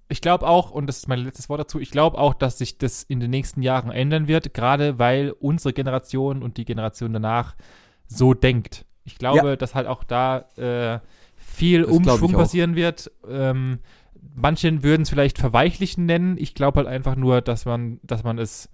[0.10, 2.78] ich glaube auch, und das ist mein letztes Wort dazu, ich glaube auch, dass sich
[2.78, 7.56] das in den nächsten Jahren ändern wird, gerade weil unsere Generation und die Generation danach
[8.08, 8.86] so denkt.
[9.04, 11.00] Ich glaube, dass halt auch da äh,
[11.36, 13.12] viel Das ich Umschwung passieren wird.
[13.28, 13.80] Ähm,
[14.36, 16.38] manche würden es vielleicht verweichlichen nennen.
[16.38, 18.70] Ich glaube halt einfach nur, dass man, dass man es,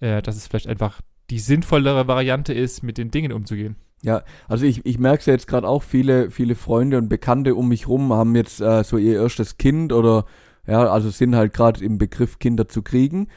[0.00, 3.76] äh, dass es vielleicht einfach die sinnvollere Variante ist, mit den Dingen umzugehen.
[4.02, 7.54] Ja, also ich, ich merke es ja jetzt gerade auch, viele, viele Freunde und Bekannte
[7.54, 10.24] um mich rum haben jetzt äh, so ihr erstes Kind oder
[10.66, 13.28] ja, also sind halt gerade im Begriff, Kinder zu kriegen.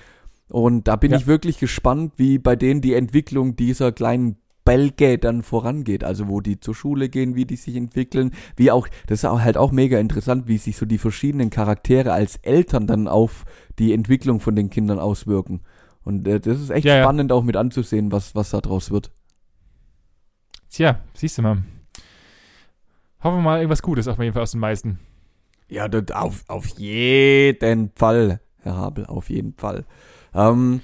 [0.50, 1.18] Und da bin Ja.
[1.18, 6.04] ich wirklich gespannt, wie bei denen die Entwicklung dieser kleinen Bälge dann vorangeht.
[6.04, 9.42] Also wo die zur Schule gehen, wie die sich entwickeln, wie auch, das ist auch
[9.42, 13.44] halt auch mega interessant, wie sich so die verschiedenen Charaktere als Eltern dann auf
[13.80, 15.62] die Entwicklung von den Kindern auswirken.
[16.04, 17.04] Und äh, das ist echt Ja, ja.
[17.04, 19.12] spannend auch mit anzusehen, was, was da draus wird.
[20.74, 21.62] Tja, siehst du mal.
[23.24, 24.98] Hoffen wir mal irgendwas Gutes auf jeden Fall aus den meisten.
[25.70, 29.86] Ja, auf, auf jeden Fall, Herr Habel, auf jeden Fall.
[30.34, 30.82] Ähm,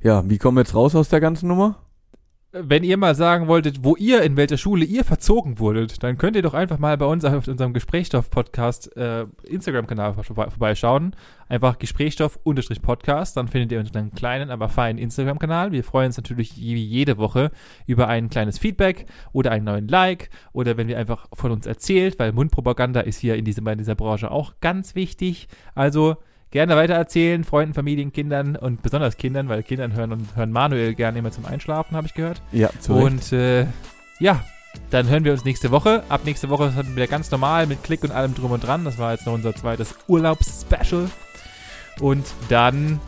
[0.00, 1.81] ja, wie kommen wir jetzt raus aus der ganzen Nummer?
[2.52, 6.36] Wenn ihr mal sagen wolltet, wo ihr, in welcher Schule ihr verzogen wurdet, dann könnt
[6.36, 11.16] ihr doch einfach mal bei uns auf unserem Gesprächsstoff-Podcast äh, Instagram-Kanal vorbe- vorbeischauen.
[11.48, 15.72] Einfach Gesprächsstoff-Podcast, dann findet ihr unseren kleinen, aber feinen Instagram-Kanal.
[15.72, 17.52] Wir freuen uns natürlich jede Woche
[17.86, 22.18] über ein kleines Feedback oder einen neuen Like oder wenn ihr einfach von uns erzählt,
[22.18, 25.48] weil Mundpropaganda ist hier in, diesem, in dieser Branche auch ganz wichtig.
[25.74, 26.18] Also
[26.52, 31.18] gerne weitererzählen, Freunden, Familien, Kindern und besonders Kindern, weil Kindern hören und hören Manuel gerne
[31.18, 32.40] immer zum Einschlafen, habe ich gehört.
[32.52, 33.66] Ja, zu Und äh,
[34.20, 34.44] ja,
[34.90, 36.04] dann hören wir uns nächste Woche.
[36.08, 38.84] Ab nächste Woche ist es wieder ganz normal mit Klick und allem drum und dran.
[38.84, 41.10] Das war jetzt noch unser zweites Urlaubs-Special.
[42.00, 43.00] Und dann,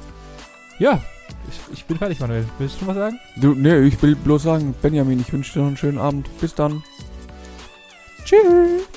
[0.79, 1.01] ja,
[1.49, 2.47] ich, ich bin fertig, Manuel.
[2.59, 3.21] Willst du was sagen?
[3.37, 6.29] Du, nee, ich will bloß sagen, Benjamin, ich wünsche dir noch einen schönen Abend.
[6.41, 6.83] Bis dann.
[8.25, 8.89] Tschüss.